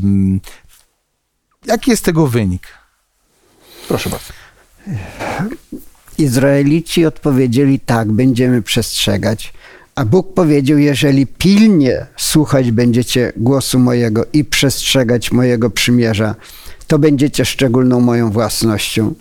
jaki 1.66 1.92
jest 1.92 2.06
tego 2.06 2.28
wynik? 2.28 2.68
Proszę 3.88 4.10
bardzo. 4.10 4.34
Izraelici 6.18 7.06
odpowiedzieli 7.06 7.80
tak, 7.80 8.12
będziemy 8.12 8.62
przestrzegać. 8.62 9.54
A 9.96 10.06
Bóg 10.06 10.34
powiedział, 10.34 10.78
jeżeli 10.78 11.28
pilnie 11.28 12.06
słuchać 12.18 12.72
będziecie 12.72 13.34
głosu 13.38 13.80
mojego 13.80 14.26
i 14.34 14.46
przestrzegać 14.46 15.32
mojego 15.32 15.70
przymierza, 15.70 16.36
to 16.88 17.00
będziecie 17.00 17.46
szczególną 17.46 18.00
moją 18.00 18.32
własnością. 18.32 19.14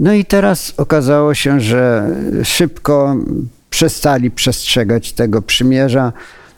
No 0.00 0.12
i 0.12 0.24
teraz 0.24 0.74
okazało 0.76 1.34
się, 1.34 1.60
że 1.60 2.10
szybko 2.44 3.16
przestali 3.70 4.30
przestrzegać 4.30 5.12
tego 5.12 5.42
przymierza, 5.42 6.12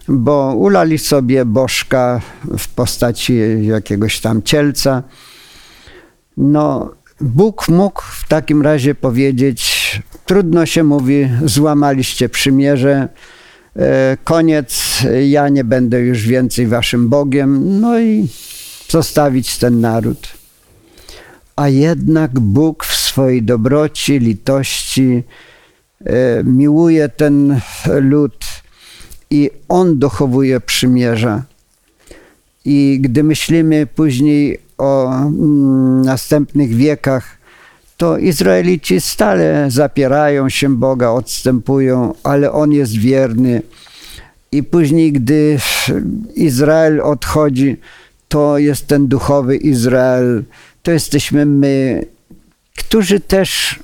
bo 0.07 0.55
ulali 0.55 0.97
sobie 0.97 1.45
bożka 1.45 2.21
w 2.57 2.67
postaci 2.67 3.39
jakiegoś 3.61 4.19
tam 4.19 4.43
cielca. 4.43 5.03
No, 6.37 6.93
Bóg 7.21 7.69
mógł 7.69 8.01
w 8.01 8.27
takim 8.27 8.61
razie 8.61 8.95
powiedzieć, 8.95 10.01
trudno 10.25 10.65
się 10.65 10.83
mówi, 10.83 11.29
złamaliście 11.45 12.29
przymierze, 12.29 13.09
e, 13.75 14.17
koniec, 14.23 14.99
ja 15.27 15.49
nie 15.49 15.63
będę 15.63 15.99
już 15.99 16.27
więcej 16.27 16.67
waszym 16.67 17.09
Bogiem, 17.09 17.79
no 17.81 17.99
i 17.99 18.27
zostawić 18.89 19.57
ten 19.57 19.79
naród. 19.79 20.27
A 21.55 21.69
jednak 21.69 22.39
Bóg 22.39 22.85
w 22.85 22.95
swojej 22.95 23.43
dobroci, 23.43 24.19
litości 24.19 25.23
e, 26.05 26.43
miłuje 26.43 27.09
ten 27.09 27.59
lud 28.01 28.45
i 29.29 29.51
On 29.67 29.99
dochowuje 29.99 30.59
przymierza. 30.59 31.43
I 32.65 32.97
gdy 33.01 33.23
myślimy 33.23 33.87
później 33.95 34.64
o 34.77 35.09
mm, 35.09 36.01
następnych 36.01 36.75
wiekach, 36.75 37.37
to 37.97 38.17
Izraelici 38.17 39.01
stale 39.01 39.71
zapierają 39.71 40.49
się 40.49 40.75
Boga, 40.75 41.09
odstępują, 41.09 42.13
ale 42.23 42.51
On 42.51 42.71
jest 42.71 42.97
wierny. 42.97 43.61
I 44.51 44.63
później, 44.63 45.11
gdy 45.11 45.57
Izrael 46.35 47.01
odchodzi, 47.01 47.77
to 48.27 48.57
jest 48.57 48.87
ten 48.87 49.07
duchowy 49.07 49.57
Izrael, 49.57 50.43
to 50.83 50.91
jesteśmy 50.91 51.45
my, 51.45 52.05
którzy 52.77 53.19
też 53.19 53.79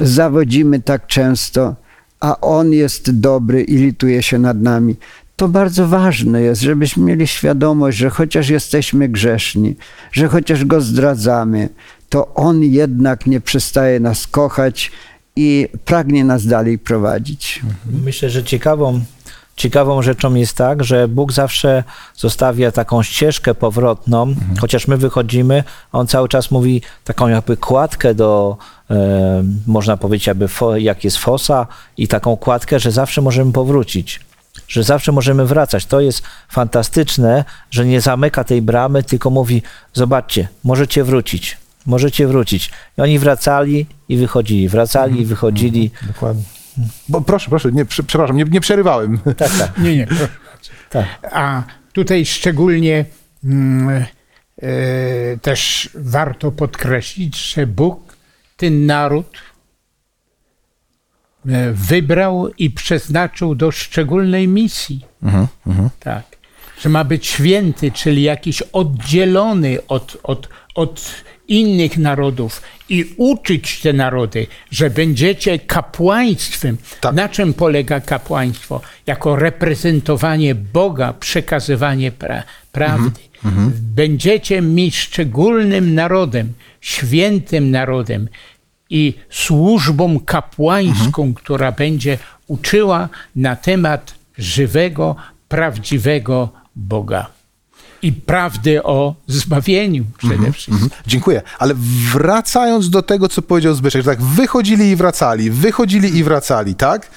zawodzimy 0.00 0.80
tak 0.80 1.06
często, 1.06 1.76
a 2.20 2.40
On 2.40 2.72
jest 2.72 3.20
dobry 3.20 3.62
i 3.62 3.76
lituje 3.76 4.22
się 4.22 4.38
nad 4.38 4.60
nami. 4.60 4.96
To 5.38 5.48
bardzo 5.48 5.88
ważne 5.88 6.42
jest, 6.42 6.62
żebyśmy 6.62 7.04
mieli 7.04 7.26
świadomość, 7.26 7.98
że 7.98 8.10
chociaż 8.10 8.48
jesteśmy 8.48 9.08
grzeszni, 9.08 9.76
że 10.12 10.28
chociaż 10.28 10.64
Go 10.64 10.80
zdradzamy, 10.80 11.68
to 12.08 12.34
On 12.34 12.62
jednak 12.62 13.26
nie 13.26 13.40
przestaje 13.40 14.00
nas 14.00 14.26
kochać 14.26 14.90
i 15.36 15.68
pragnie 15.84 16.24
nas 16.24 16.46
dalej 16.46 16.78
prowadzić. 16.78 17.62
Myślę, 18.04 18.30
że 18.30 18.44
ciekawą, 18.44 19.00
ciekawą 19.56 20.02
rzeczą 20.02 20.34
jest 20.34 20.56
tak, 20.56 20.84
że 20.84 21.08
Bóg 21.08 21.32
zawsze 21.32 21.84
zostawia 22.16 22.72
taką 22.72 23.02
ścieżkę 23.02 23.54
powrotną, 23.54 24.34
chociaż 24.60 24.88
my 24.88 24.96
wychodzimy, 24.96 25.64
a 25.92 25.98
on 25.98 26.06
cały 26.06 26.28
czas 26.28 26.50
mówi 26.50 26.82
taką 27.04 27.28
jakby 27.28 27.56
kładkę 27.56 28.14
do, 28.14 28.56
e, 28.90 29.44
można 29.66 29.96
powiedzieć, 29.96 30.26
jakby 30.26 30.48
fo, 30.48 30.76
jak 30.76 31.04
jest 31.04 31.16
fosa 31.16 31.66
i 31.96 32.08
taką 32.08 32.36
kładkę, 32.36 32.80
że 32.80 32.92
zawsze 32.92 33.22
możemy 33.22 33.52
powrócić. 33.52 34.27
Że 34.68 34.82
zawsze 34.82 35.12
możemy 35.12 35.46
wracać. 35.46 35.86
To 35.86 36.00
jest 36.00 36.22
fantastyczne, 36.48 37.44
że 37.70 37.86
nie 37.86 38.00
zamyka 38.00 38.44
tej 38.44 38.62
bramy, 38.62 39.02
tylko 39.02 39.30
mówi: 39.30 39.62
Zobaczcie, 39.94 40.48
możecie 40.64 41.04
wrócić, 41.04 41.56
możecie 41.86 42.26
wrócić. 42.26 42.70
I 42.98 43.00
oni 43.00 43.18
wracali 43.18 43.86
i 44.08 44.16
wychodzili, 44.16 44.68
wracali 44.68 45.20
i 45.20 45.24
wychodzili. 45.24 45.90
Dokładnie. 46.06 46.42
Bo 47.08 47.20
proszę, 47.20 47.50
proszę, 47.50 47.72
nie, 47.72 47.84
prze- 47.84 48.02
przepraszam, 48.02 48.36
nie, 48.36 48.44
nie 48.44 48.60
przerywałem. 48.60 49.18
Tak, 49.18 49.50
tak. 49.58 49.78
Nie, 49.84 49.96
nie. 49.96 50.06
tak. 50.90 51.06
A 51.32 51.62
tutaj 51.92 52.26
szczególnie 52.26 53.04
mm, 53.44 54.04
e, 54.62 54.66
też 55.42 55.90
warto 55.94 56.52
podkreślić, 56.52 57.54
że 57.54 57.66
Bóg 57.66 58.16
ten 58.56 58.86
naród 58.86 59.26
wybrał 61.72 62.48
i 62.58 62.70
przeznaczył 62.70 63.54
do 63.54 63.70
szczególnej 63.70 64.48
misji. 64.48 65.04
Tak. 66.00 66.24
Że 66.80 66.88
ma 66.88 67.04
być 67.04 67.26
święty, 67.26 67.90
czyli 67.90 68.22
jakiś 68.22 68.62
oddzielony 68.62 69.78
od, 69.88 70.16
od, 70.22 70.48
od 70.74 71.10
innych 71.48 71.98
narodów 71.98 72.62
i 72.88 73.14
uczyć 73.16 73.80
te 73.80 73.92
narody, 73.92 74.46
że 74.70 74.90
będziecie 74.90 75.58
kapłaństwem. 75.58 76.76
Tak. 77.00 77.14
Na 77.14 77.28
czym 77.28 77.54
polega 77.54 78.00
kapłaństwo? 78.00 78.80
Jako 79.06 79.36
reprezentowanie 79.36 80.54
Boga, 80.54 81.12
przekazywanie 81.12 82.12
pra 82.12 82.42
prawdy. 82.72 83.20
Będziecie 83.94 84.62
mi 84.62 84.90
szczególnym 84.90 85.94
narodem, 85.94 86.52
świętym 86.80 87.70
narodem 87.70 88.28
i 88.90 89.14
służbą 89.30 90.20
kapłańską, 90.20 91.34
która 91.34 91.72
będzie 91.72 92.18
uczyła 92.46 93.08
na 93.36 93.56
temat 93.56 94.14
żywego, 94.38 95.16
prawdziwego 95.48 96.48
Boga. 96.76 97.26
I 98.02 98.12
prawdy 98.12 98.82
o 98.82 99.14
zbawieniu 99.26 100.04
przede 100.18 100.52
wszystkim. 100.52 100.74
Mhm. 100.74 100.90
Dziękuję. 101.06 101.42
Ale 101.58 101.74
wracając 102.12 102.90
do 102.90 103.02
tego, 103.02 103.28
co 103.28 103.42
powiedział 103.42 103.74
Zbyszek, 103.74 104.02
że 104.02 104.10
tak 104.10 104.22
wychodzili 104.22 104.90
i 104.90 104.96
wracali, 104.96 105.50
wychodzili 105.50 106.16
i 106.16 106.24
wracali, 106.24 106.74
tak? 106.74 107.06
E, 107.06 107.10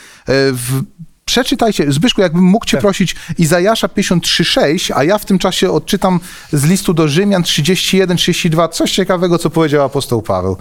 W, 0.51 0.83
przeczytajcie, 1.31 1.91
Zbyszku, 1.91 2.21
jakbym 2.21 2.43
mógł 2.43 2.65
cię 2.65 2.77
prosić, 2.77 3.15
Izajasza 3.37 3.87
53,6, 3.87 4.91
a 4.95 5.03
ja 5.03 5.17
w 5.17 5.25
tym 5.25 5.39
czasie 5.39 5.71
odczytam 5.71 6.19
z 6.53 6.63
listu 6.63 6.93
do 6.93 7.07
Rzymian 7.07 7.43
31-32, 7.43 8.69
coś 8.69 8.91
ciekawego, 8.91 9.37
co 9.37 9.49
powiedział 9.49 9.85
apostoł 9.85 10.21
Paweł. 10.21 10.57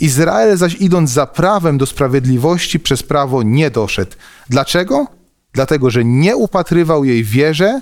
Izrael 0.00 0.56
zaś 0.56 0.74
idąc 0.74 1.10
za 1.10 1.26
prawem 1.26 1.78
do 1.78 1.86
sprawiedliwości 1.86 2.80
przez 2.80 3.02
prawo 3.02 3.42
nie 3.42 3.70
doszedł. 3.70 4.12
Dlaczego? 4.48 5.06
Dlatego, 5.52 5.90
że 5.90 6.04
nie 6.04 6.36
upatrywał 6.36 7.04
jej 7.04 7.24
wierze, 7.24 7.80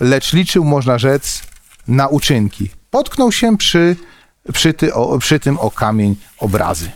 lecz 0.00 0.32
liczył, 0.32 0.64
można 0.64 0.98
rzec, 0.98 1.42
na 1.88 2.08
uczynki. 2.08 2.70
Potknął 2.90 3.32
się 3.32 3.56
przy, 3.56 3.96
przy, 4.52 4.74
ty, 4.74 4.94
o, 4.94 5.18
przy 5.18 5.40
tym 5.40 5.58
o 5.58 5.70
kamień 5.70 6.16
obrazy. 6.38 6.90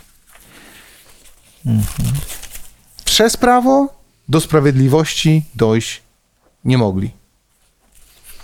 Przez 3.05 3.37
prawo 3.37 3.94
do 4.29 4.41
sprawiedliwości 4.41 5.43
dojść 5.55 6.03
nie 6.65 6.79
mogli. 6.79 7.11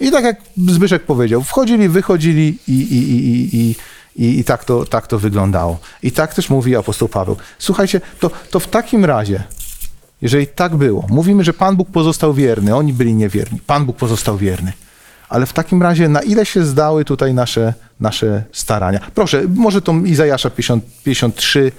I 0.01 0.11
tak 0.11 0.25
jak 0.25 0.41
Zbyszek 0.69 1.03
powiedział, 1.03 1.43
wchodzili, 1.43 1.89
wychodzili 1.89 2.59
i, 2.69 2.73
i, 2.73 2.97
i, 2.97 3.57
i, 3.57 3.77
i, 4.17 4.39
i, 4.39 4.45
tak, 4.45 4.65
to, 4.65 4.85
tak 4.85 5.07
to 5.07 5.19
wyglądało. 5.19 5.79
I 6.03 6.13
tak 6.13 6.35
też 6.35 6.51
mówi 6.51 6.77
apostoł 6.77 7.09
Paweł. 7.09 7.37
Słuchajcie, 7.59 8.01
to, 8.21 8.31
to 8.51 8.61
w 8.61 8.67
takim 8.67 9.05
razie, 9.05 9.43
jeżeli 10.23 10.47
tak 10.47 10.77
było, 10.77 11.07
mówimy, 11.09 11.45
że 11.45 11.53
Pan 11.53 11.77
Bóg 11.77 11.91
pozostał 11.91 12.35
wierny, 12.35 12.77
oni 12.77 12.93
byli 12.93 13.15
niewierni, 13.15 13.61
Pan 13.67 13.87
Bóg 13.87 13.97
pozostał 13.97 14.37
wierny. 14.37 14.73
Ale 15.31 15.47
w 15.47 15.53
takim 15.53 15.83
razie, 15.83 16.09
na 16.09 16.21
ile 16.23 16.47
się 16.47 16.65
zdały 16.65 17.05
tutaj 17.05 17.35
nasze, 17.35 17.75
nasze 18.01 18.43
starania? 18.53 19.01
Proszę, 19.15 19.43
może 19.55 19.83
tą 19.83 20.05
Izajasza 20.05 20.51
50, 20.51 20.85
53 21.05 21.73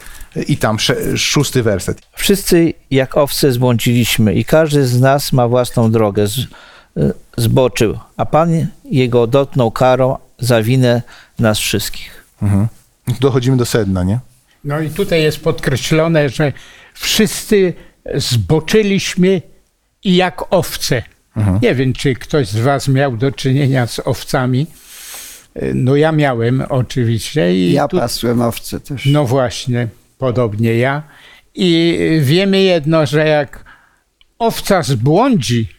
i 0.47 0.57
tam 0.57 0.79
sze- 0.79 1.17
szósty 1.17 1.63
werset. 1.63 2.01
Wszyscy 2.13 2.73
jak 2.91 3.17
owce 3.17 3.51
zbłądziliśmy 3.51 4.33
i 4.33 4.45
każdy 4.45 4.87
z 4.87 4.99
nas 5.01 5.33
ma 5.33 5.47
własną 5.47 5.91
drogę. 5.91 6.27
Z, 6.27 6.47
zboczył, 7.37 7.99
a 8.17 8.25
Pan 8.25 8.67
jego 8.85 9.27
dotknął 9.27 9.71
karą 9.71 10.17
za 10.39 10.63
winę 10.63 11.01
nas 11.39 11.59
wszystkich. 11.59 12.23
Mhm. 12.41 12.67
Dochodzimy 13.19 13.57
do 13.57 13.65
sedna, 13.65 14.03
nie? 14.03 14.19
No 14.63 14.79
i 14.79 14.89
tutaj 14.89 15.23
jest 15.23 15.39
podkreślone, 15.43 16.29
że 16.29 16.53
wszyscy 16.93 17.73
zboczyliśmy 18.15 19.41
i 20.03 20.15
jak 20.15 20.53
owce. 20.53 21.03
Nie 21.62 21.76
wiem, 21.76 21.94
czy 21.94 22.15
ktoś 22.15 22.48
z 22.48 22.60
was 22.60 22.88
miał 22.88 23.17
do 23.17 23.32
czynienia 23.32 23.88
z 23.88 24.00
owcami. 24.00 24.67
No 25.74 25.96
ja 25.96 26.12
miałem 26.12 26.63
oczywiście. 26.70 27.56
I 27.56 27.72
Ja 27.72 27.88
tu- 27.88 27.98
pasłem 27.98 28.41
owce 28.41 28.80
też. 28.80 29.06
No 29.06 29.26
właśnie, 29.26 29.88
podobnie 30.17 30.78
ja. 30.78 31.04
I 31.56 31.98
wiemy 32.22 32.62
jedno, 32.62 33.06
że 33.06 33.28
jak 33.28 33.65
owca 34.39 34.84
zbłądzi, 34.84 35.70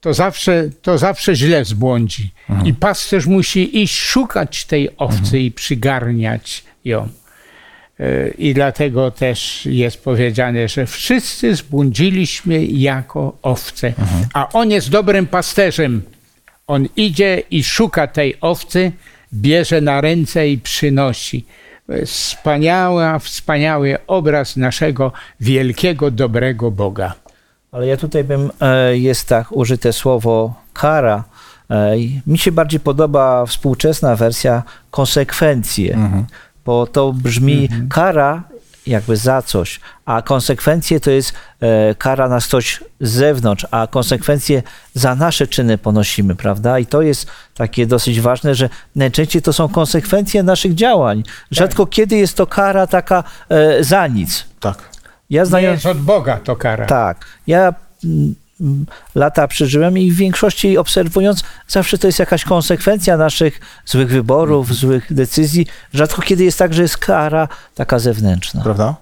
to 0.00 0.14
zawsze, 0.14 0.70
to 0.82 0.98
zawsze 0.98 1.34
źle 1.36 1.64
zbłądzi. 1.64 2.30
I 2.64 2.74
pasterz 2.74 3.26
musi 3.26 3.82
iść 3.82 3.98
szukać 3.98 4.64
tej 4.64 4.88
owcy 4.96 5.38
i 5.38 5.50
przygarniać 5.52 6.64
ją. 6.84 7.08
E, 8.00 8.28
I 8.28 8.54
dlatego 8.54 9.10
też 9.10 9.66
jest 9.66 10.04
powiedziane, 10.04 10.68
że 10.68 10.86
wszyscy 10.86 11.54
zbłądziliśmy 11.54 12.64
jako 12.64 13.36
owce, 13.42 13.92
a 14.34 14.48
on 14.52 14.70
jest 14.70 14.90
dobrym 14.90 15.26
pasterzem. 15.26 16.02
On 16.66 16.86
idzie 16.96 17.42
i 17.50 17.64
szuka 17.64 18.06
tej 18.06 18.34
owcy, 18.40 18.92
bierze 19.34 19.80
na 19.80 20.00
ręce 20.00 20.48
i 20.48 20.58
przynosi. 20.58 21.44
Jest 21.88 22.12
Wspaniała, 22.12 23.18
wspaniały 23.18 23.98
obraz 24.06 24.56
naszego 24.56 25.12
wielkiego, 25.40 26.10
dobrego 26.10 26.70
Boga. 26.70 27.14
Ale 27.72 27.86
ja 27.86 27.96
tutaj 27.96 28.24
bym, 28.24 28.50
e, 28.60 28.98
jest 28.98 29.28
tak 29.28 29.52
użyte 29.52 29.92
słowo 29.92 30.54
kara. 30.72 31.24
E, 31.70 31.96
Mi 32.26 32.38
się 32.38 32.52
bardziej 32.52 32.80
podoba 32.80 33.46
współczesna 33.46 34.16
wersja 34.16 34.62
konsekwencje, 34.90 35.98
bo 36.66 36.86
to 36.86 37.12
brzmi 37.12 37.68
kara 37.90 38.42
jakby 38.86 39.16
za 39.16 39.42
coś, 39.42 39.80
a 40.04 40.22
konsekwencje 40.22 41.00
to 41.00 41.10
jest 41.10 41.32
e, 41.60 41.94
kara 41.94 42.28
nas 42.28 42.48
coś 42.48 42.84
z 43.00 43.10
zewnątrz, 43.10 43.66
a 43.70 43.86
konsekwencje 43.86 44.62
za 44.94 45.14
nasze 45.14 45.46
czyny 45.46 45.78
ponosimy, 45.78 46.34
prawda? 46.34 46.78
I 46.78 46.86
to 46.86 47.02
jest 47.02 47.26
takie 47.54 47.86
dosyć 47.86 48.20
ważne, 48.20 48.54
że 48.54 48.68
najczęściej 48.96 49.42
to 49.42 49.52
są 49.52 49.68
konsekwencje 49.68 50.42
naszych 50.42 50.74
działań. 50.74 51.22
Rzadko 51.50 51.86
kiedy 51.86 52.16
jest 52.16 52.36
to 52.36 52.46
kara 52.46 52.86
taka 52.86 53.24
e, 53.48 53.84
za 53.84 54.06
nic. 54.06 54.44
Tak. 54.60 54.78
Ja 55.30 55.42
Nie 55.42 55.46
znaję... 55.46 55.68
jest 55.68 55.86
od 55.86 56.00
Boga 56.00 56.36
to 56.44 56.56
kara. 56.56 56.86
Tak. 56.86 57.26
Ja 57.46 57.74
mm, 58.04 58.34
lata 59.14 59.48
przeżyłem 59.48 59.98
i 59.98 60.10
w 60.10 60.16
większości 60.16 60.78
obserwując, 60.78 61.42
zawsze 61.68 61.98
to 61.98 62.06
jest 62.06 62.18
jakaś 62.18 62.44
konsekwencja 62.44 63.16
naszych 63.16 63.60
złych 63.86 64.08
wyborów, 64.08 64.74
złych 64.74 65.14
decyzji. 65.14 65.66
Rzadko 65.92 66.22
kiedy 66.22 66.44
jest 66.44 66.58
tak, 66.58 66.74
że 66.74 66.82
jest 66.82 66.98
kara 66.98 67.48
taka 67.74 67.98
zewnętrzna. 67.98 68.62
Prawda? 68.62 68.94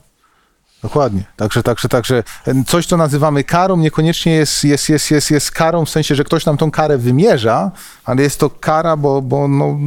Dokładnie. 0.82 1.22
Także, 1.36 1.62
także, 1.62 1.88
także 1.88 2.22
coś, 2.66 2.86
co 2.86 2.96
nazywamy 2.96 3.44
karą, 3.44 3.76
niekoniecznie 3.76 4.34
jest, 4.34 4.64
jest, 4.64 4.88
jest, 4.88 5.10
jest, 5.10 5.30
jest 5.30 5.50
karą 5.50 5.84
w 5.84 5.90
sensie, 5.90 6.14
że 6.14 6.24
ktoś 6.24 6.46
nam 6.46 6.56
tą 6.56 6.70
karę 6.70 6.98
wymierza, 6.98 7.70
ale 8.04 8.22
jest 8.22 8.40
to 8.40 8.50
kara, 8.50 8.96
bo, 8.96 9.22
bo 9.22 9.48
no, 9.48 9.78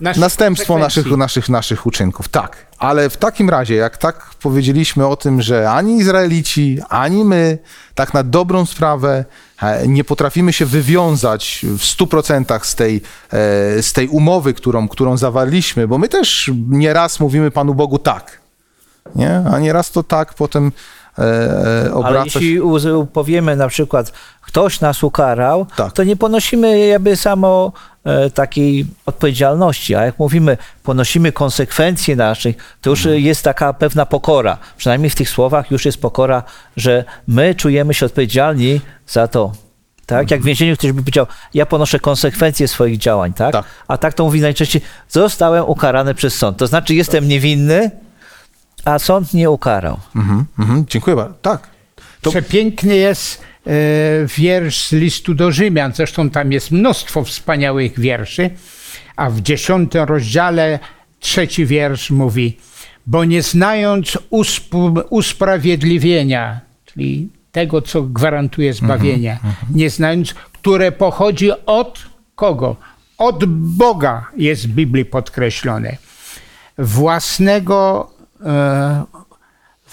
Naszych 0.00 0.20
następstwo 0.20 0.78
naszych, 0.78 1.06
naszych, 1.16 1.48
naszych 1.48 1.86
uczynków. 1.86 2.28
Tak. 2.28 2.66
Ale 2.78 3.10
w 3.10 3.16
takim 3.16 3.50
razie, 3.50 3.74
jak 3.74 3.96
tak 3.96 4.30
powiedzieliśmy 4.42 5.06
o 5.06 5.16
tym, 5.16 5.42
że 5.42 5.70
ani 5.70 5.96
Izraelici, 5.96 6.78
ani 6.88 7.24
my, 7.24 7.58
tak 7.94 8.14
na 8.14 8.22
dobrą 8.22 8.66
sprawę, 8.66 9.24
e, 9.62 9.88
nie 9.88 10.04
potrafimy 10.04 10.52
się 10.52 10.66
wywiązać 10.66 11.66
w 11.78 11.82
100% 11.82 12.66
z 12.66 12.74
tej, 12.74 12.96
e, 12.96 13.00
z 13.82 13.92
tej 13.92 14.08
umowy, 14.08 14.54
którą, 14.54 14.88
którą 14.88 15.16
zawarliśmy, 15.16 15.88
bo 15.88 15.98
my 15.98 16.08
też 16.08 16.50
nieraz 16.68 17.20
mówimy 17.20 17.50
Panu 17.50 17.74
Bogu 17.74 17.98
tak. 17.98 18.40
Nie? 19.16 19.42
A 19.52 19.58
nieraz 19.58 19.90
to 19.90 20.02
tak 20.02 20.34
potem 20.34 20.72
e, 21.18 21.22
Ale 21.82 21.94
obracać. 21.94 22.34
jeśli 22.34 22.60
powiemy 23.12 23.56
na 23.56 23.68
przykład, 23.68 24.12
ktoś 24.54 24.80
nas 24.80 25.02
ukarał, 25.04 25.66
Tak. 25.76 25.92
to 25.92 26.04
nie 26.04 26.16
ponosimy 26.16 26.78
jakby 26.78 27.16
samo 27.16 27.72
e, 28.04 28.30
takiej 28.30 28.86
odpowiedzialności, 29.06 29.94
a 29.94 30.04
jak 30.04 30.18
mówimy, 30.18 30.56
ponosimy 30.82 31.32
konsekwencje 31.32 32.16
naszych, 32.16 32.56
to 32.80 32.90
już 32.90 33.06
Mhm. 33.06 33.24
jest 33.24 33.42
taka 33.42 33.72
pewna 33.72 34.06
pokora. 34.06 34.58
Przynajmniej 34.76 35.10
w 35.10 35.14
tych 35.14 35.28
słowach 35.30 35.70
już 35.70 35.84
jest 35.84 36.00
pokora, 36.00 36.42
że 36.76 37.04
my 37.28 37.54
czujemy 37.54 37.94
się 37.94 38.06
odpowiedzialni 38.06 38.80
za 39.08 39.28
to. 39.28 39.52
Tak? 40.06 40.20
Mhm. 40.22 40.28
Jak 40.30 40.40
w 40.40 40.44
więzieniu 40.44 40.76
ktoś 40.76 40.92
by 40.92 41.00
powiedział, 41.02 41.26
ja 41.54 41.66
ponoszę 41.66 42.00
konsekwencje 42.00 42.68
swoich 42.68 42.98
działań, 42.98 43.32
tak? 43.32 43.52
Tak. 43.52 43.64
A 43.88 43.96
tak 43.98 44.14
to 44.14 44.24
mówi 44.24 44.40
najczęściej, 44.40 44.82
zostałem 45.08 45.64
ukarany 45.64 46.14
przez 46.14 46.34
sąd. 46.34 46.56
To 46.58 46.66
znaczy 46.66 46.94
jestem 46.94 47.28
niewinny, 47.28 47.90
a 48.84 48.98
sąd 48.98 49.34
nie 49.34 49.50
ukarał. 49.50 49.98
Mhm, 50.16 50.44
mhm, 50.58 50.84
dziękuję 50.88 51.16
bardzo. 51.16 51.34
Tak. 51.42 51.68
To- 52.20 52.30
Przepiękny 52.30 52.96
jest 52.96 53.40
wiersz 54.38 54.88
z 54.88 54.92
listu 54.92 55.34
do 55.34 55.52
Rzymian, 55.52 55.92
zresztą 55.94 56.30
tam 56.30 56.52
jest 56.52 56.70
mnóstwo 56.70 57.24
wspaniałych 57.24 58.00
wierszy, 58.00 58.50
a 59.16 59.30
w 59.30 59.40
dziesiątym 59.40 60.04
rozdziale 60.04 60.78
trzeci 61.20 61.66
wiersz 61.66 62.10
mówi, 62.10 62.56
bo 63.06 63.24
nie 63.24 63.42
znając 63.42 64.18
usp- 64.30 65.04
usprawiedliwienia, 65.10 66.60
czyli 66.84 67.28
tego, 67.52 67.82
co 67.82 68.02
gwarantuje 68.02 68.72
zbawienie, 68.72 69.38
nie 69.74 69.90
znając, 69.90 70.34
które 70.34 70.92
pochodzi 70.92 71.50
od 71.66 72.02
kogo? 72.34 72.76
Od 73.18 73.44
Boga 73.76 74.30
jest 74.36 74.68
w 74.68 74.74
Biblii 74.74 75.04
podkreślone. 75.04 75.96
Własnego 76.78 78.10
e, 78.44 79.04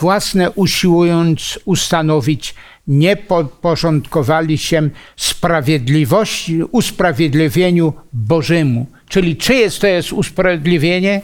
własne 0.02 0.52
usiłując 0.52 1.60
ustanowić, 1.66 2.56
nie 2.88 3.16
podporządkowali 3.16 4.58
się 4.58 4.90
sprawiedliwości, 5.16 6.64
usprawiedliwieniu 6.64 7.94
Bożemu. 8.14 8.86
Czyli 9.10 9.38
czyjeś 9.38 9.80
to 9.80 9.88
jest 9.88 10.14
usprawiedliwienie, 10.14 11.22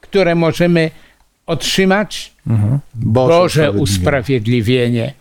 które 0.00 0.34
możemy 0.34 0.90
otrzymać? 1.46 2.32
Boże, 2.46 2.92
Boże 2.94 3.72
usprawiedliwienie. 3.72 3.82
usprawiedliwienie. 3.82 5.14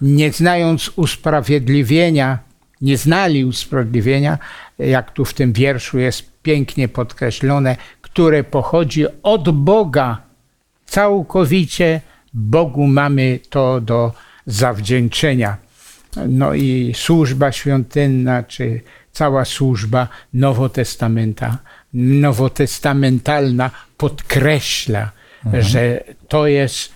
Nie 0.00 0.32
znając 0.32 0.90
usprawiedliwienia, 0.96 2.38
nie 2.80 2.96
znali 2.96 3.44
usprawiedliwienia, 3.44 4.38
jak 4.78 5.10
tu 5.10 5.24
w 5.24 5.34
tym 5.34 5.52
wierszu 5.52 5.98
jest 5.98 6.22
pięknie 6.42 6.88
podkreślone, 6.88 7.76
które 8.02 8.44
pochodzi 8.44 9.04
od 9.22 9.50
Boga. 9.50 10.18
Całkowicie 10.86 12.00
Bogu 12.36 12.86
mamy 12.86 13.38
to 13.50 13.80
do 13.80 14.12
zawdzięczenia. 14.46 15.56
No 16.28 16.54
i 16.54 16.92
służba 16.96 17.52
świątynna, 17.52 18.42
czy 18.42 18.80
cała 19.12 19.44
służba 19.44 20.08
Nowotestamenta, 20.34 21.58
nowotestamentalna 21.94 23.70
podkreśla, 23.96 25.10
że 25.52 26.04
to 26.28 26.46
jest 26.46 26.94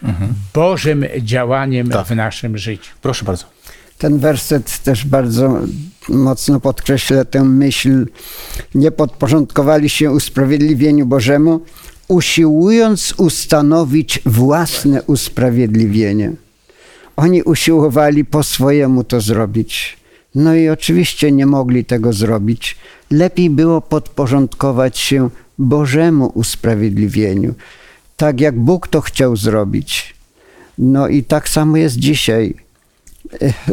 Bożym 0.55 1.05
działaniem 1.21 1.89
Tak. 1.89 2.07
w 2.07 2.11
naszym 2.17 2.59
życiu. 2.59 2.93
Proszę 3.03 3.25
bardzo. 3.25 3.45
Ten 3.99 4.19
werset 4.19 4.79
też 4.79 5.05
bardzo 5.05 5.59
mocno 6.09 6.61
podkreśla 6.61 7.25
tę 7.25 7.45
myśl. 7.45 8.07
Nie 8.75 8.91
podporządkowali 8.91 9.89
się 9.89 10.11
usprawiedliwieniu 10.11 11.07
Bożemu, 11.07 11.61
usiłując 12.11 13.15
ustanowić 13.17 14.21
własne 14.27 15.03
usprawiedliwienie. 15.03 16.33
Oni 17.17 17.43
usiłowali 17.43 18.25
po 18.25 18.43
swojemu 18.43 19.05
to 19.05 19.21
zrobić. 19.21 19.97
No 20.35 20.55
i 20.55 20.69
oczywiście 20.69 21.33
nie 21.33 21.47
mogli 21.47 21.85
tego 21.85 22.13
zrobić. 22.13 22.77
Lepiej 23.11 23.51
było 23.51 23.81
podporządkować 23.81 24.99
się 24.99 25.31
Bożemu 25.59 26.33
usprawiedliwieniu, 26.35 27.55
tak 28.17 28.41
jak 28.41 28.59
Bóg 28.59 28.89
to 28.89 29.01
chciał 29.01 29.37
zrobić. 29.37 30.15
No 30.79 31.09
i 31.09 31.23
tak 31.25 31.49
samo 31.49 31.77
jest 31.77 31.97
dzisiaj 31.97 32.55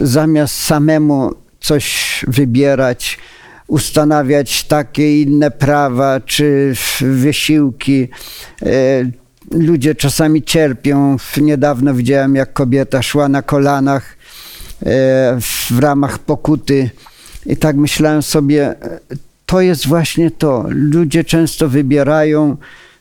zamiast 0.02 0.56
samemu 0.56 1.34
coś 1.60 2.26
wybierać, 2.28 3.18
ustanawiać 3.68 4.64
takie 4.64 5.22
inne 5.22 5.52
prawa 5.52 6.20
czy 6.20 6.74
wysiłki. 7.02 8.08
e, 8.62 8.68
Ludzie 9.52 9.96
czasami 9.96 10.44
cierpią. 10.44 11.18
Niedawno 11.42 11.94
widziałem, 11.94 12.36
jak 12.36 12.54
kobieta 12.54 13.02
szła 13.02 13.30
na 13.30 13.42
kolanach 13.42 14.18
e, 14.86 15.38
w 15.72 15.80
ramach 15.80 16.20
pokuty. 16.20 16.90
I 17.46 17.58
tak 17.58 17.76
myślałem 17.76 18.22
sobie, 18.22 18.76
to 19.46 19.62
jest 19.62 19.88
właśnie 19.88 20.32
to. 20.32 20.66
Ludzie 20.70 21.24
często 21.24 21.70
wybierają 21.70 22.58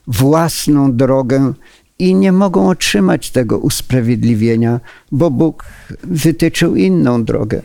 własną 0.07 0.93
drogę 0.93 1.53
i 1.99 2.15
nie 2.15 2.33
mogą 2.33 2.69
otrzymać 2.69 3.31
tego 3.31 3.59
usprawiedliwienia, 3.59 4.81
bo 5.13 5.31
Bóg 5.31 5.65
wytyczył 6.03 6.77
inną 6.77 7.25
drogę. 7.25 7.63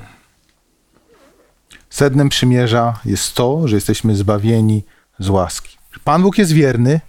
Sednem 1.92 2.30
przymierza 2.30 3.00
jest 3.06 3.34
to, 3.36 3.68
że 3.68 3.76
jesteśmy 3.76 4.16
zbawieni 4.16 4.84
z 5.20 5.30
łaski. 5.30 5.78
Pan 6.04 6.22
Bóg 6.22 6.38
jest 6.38 6.52
wierny, 6.52 7.00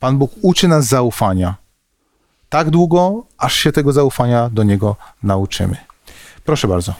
Pan 0.00 0.18
Bóg 0.18 0.32
uczy 0.42 0.68
nas 0.68 0.86
zaufania. 0.86 1.54
Tak 2.48 2.70
długo, 2.70 3.26
aż 3.38 3.54
się 3.54 3.72
tego 3.72 3.92
zaufania 3.92 4.50
do 4.50 4.62
Niego 4.62 4.96
nauczymy. 5.22 5.76
Proszę 6.44 6.68
bardzo. 6.68 6.94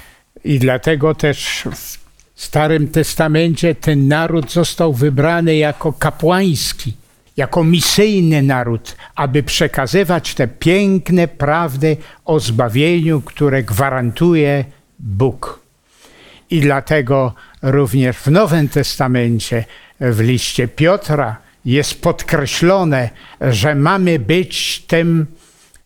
I 0.45 0.59
dlatego 0.59 1.15
też 1.15 1.65
w 1.75 1.99
Starym 2.41 2.89
Testamencie 2.89 3.75
ten 3.75 4.09
naród 4.09 4.53
został 4.53 4.93
wybrany 4.93 5.57
jako 5.57 5.93
kapłański, 5.93 6.97
jako 7.37 7.65
misyjny 7.65 8.43
naród, 8.43 8.97
aby 9.15 9.43
przekazywać 9.43 10.35
te 10.35 10.49
piękne 10.49 11.29
prawdy 11.29 11.97
o 12.25 12.41
zbawieniu, 12.41 13.21
które 13.21 13.63
gwarantuje 13.63 14.65
Bóg. 14.99 15.62
I 16.53 16.61
dlatego 16.61 17.35
również 17.63 18.17
w 18.17 18.27
Nowym 18.27 18.69
Testamencie, 18.69 19.65
w 20.01 20.21
liście 20.21 20.69
Piotra, 20.69 21.37
jest 21.65 22.03
podkreślone, 22.03 23.11
że 23.41 23.75
mamy 23.75 24.19
być 24.19 24.83
tym 24.87 25.27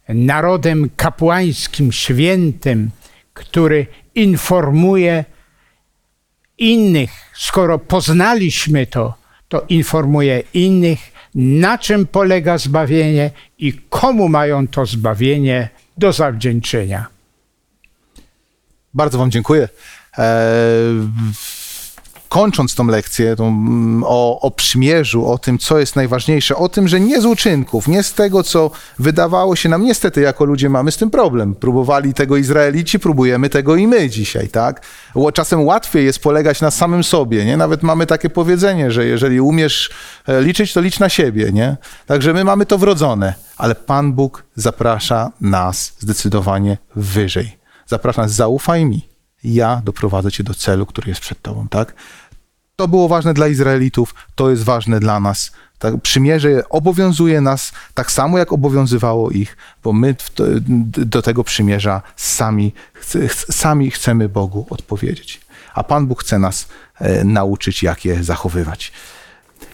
narodem 0.08 0.90
kapłańskim, 0.96 1.92
świętym, 1.92 2.90
który 3.34 3.86
informuje 4.14 5.24
innych. 6.58 7.10
Skoro 7.34 7.78
poznaliśmy 7.78 8.86
to, 8.86 9.14
to 9.48 9.64
informuje 9.68 10.42
innych, 10.54 10.98
na 11.34 11.78
czym 11.78 12.06
polega 12.06 12.58
zbawienie 12.58 13.30
i 13.58 13.72
komu 13.72 14.28
mają 14.28 14.68
to 14.68 14.86
zbawienie 14.86 15.68
do 15.96 16.12
zawdzięczenia. 16.12 17.06
Bardzo 18.94 19.18
Wam 19.18 19.30
dziękuję. 19.30 19.68
Kończąc 22.28 22.74
tą 22.74 22.86
lekcję 22.86 23.36
tą, 23.36 23.48
mm, 23.48 24.04
o, 24.06 24.40
o 24.40 24.50
przymierzu, 24.50 25.26
o 25.26 25.38
tym, 25.38 25.58
co 25.58 25.78
jest 25.78 25.96
najważniejsze, 25.96 26.56
o 26.56 26.68
tym, 26.68 26.88
że 26.88 27.00
nie 27.00 27.20
z 27.20 27.24
uczynków, 27.24 27.88
nie 27.88 28.02
z 28.02 28.14
tego, 28.14 28.42
co 28.42 28.70
wydawało 28.98 29.56
się 29.56 29.68
nam, 29.68 29.82
niestety 29.82 30.20
jako 30.20 30.44
ludzie 30.44 30.68
mamy 30.68 30.92
z 30.92 30.96
tym 30.96 31.10
problem. 31.10 31.54
Próbowali 31.54 32.14
tego 32.14 32.36
Izraelici, 32.36 32.98
próbujemy 32.98 33.48
tego 33.48 33.76
i 33.76 33.86
my 33.86 34.10
dzisiaj, 34.10 34.48
tak? 34.48 34.86
Czasem 35.34 35.64
łatwiej 35.64 36.04
jest 36.04 36.18
polegać 36.18 36.60
na 36.60 36.70
samym 36.70 37.04
sobie, 37.04 37.44
nie? 37.44 37.56
Nawet 37.56 37.82
mamy 37.82 38.06
takie 38.06 38.30
powiedzenie, 38.30 38.90
że 38.90 39.06
jeżeli 39.06 39.40
umiesz 39.40 39.90
e, 40.26 40.42
liczyć, 40.42 40.72
to 40.72 40.80
licz 40.80 40.98
na 40.98 41.08
siebie, 41.08 41.52
nie? 41.52 41.76
Także 42.06 42.32
my 42.32 42.44
mamy 42.44 42.66
to 42.66 42.78
wrodzone, 42.78 43.34
ale 43.56 43.74
Pan 43.74 44.12
Bóg 44.12 44.44
zaprasza 44.54 45.32
nas 45.40 45.92
zdecydowanie 45.98 46.78
wyżej. 46.96 47.58
Zaprasza 47.86 48.22
nas, 48.22 48.32
zaufaj 48.32 48.84
mi, 48.84 49.15
ja 49.54 49.82
doprowadzę 49.84 50.32
cię 50.32 50.44
do 50.44 50.54
celu, 50.54 50.86
który 50.86 51.08
jest 51.08 51.20
przed 51.20 51.42
tobą, 51.42 51.68
tak? 51.68 51.94
To 52.76 52.88
było 52.88 53.08
ważne 53.08 53.34
dla 53.34 53.48
Izraelitów, 53.48 54.14
to 54.34 54.50
jest 54.50 54.62
ważne 54.62 55.00
dla 55.00 55.20
nas. 55.20 55.52
Tak, 55.78 56.00
przymierze 56.02 56.68
obowiązuje 56.68 57.40
nas 57.40 57.72
tak 57.94 58.12
samo, 58.12 58.38
jak 58.38 58.52
obowiązywało 58.52 59.30
ich, 59.30 59.56
bo 59.84 59.92
my 59.92 60.14
to, 60.34 60.44
do 60.86 61.22
tego 61.22 61.44
przymierza 61.44 62.02
sami, 62.16 62.72
ch- 62.94 63.54
sami 63.54 63.90
chcemy 63.90 64.28
Bogu 64.28 64.66
odpowiedzieć. 64.70 65.40
A 65.74 65.84
Pan 65.84 66.06
Bóg 66.06 66.22
chce 66.22 66.38
nas 66.38 66.68
e, 66.98 67.24
nauczyć, 67.24 67.82
jak 67.82 68.04
je 68.04 68.24
zachowywać. 68.24 68.92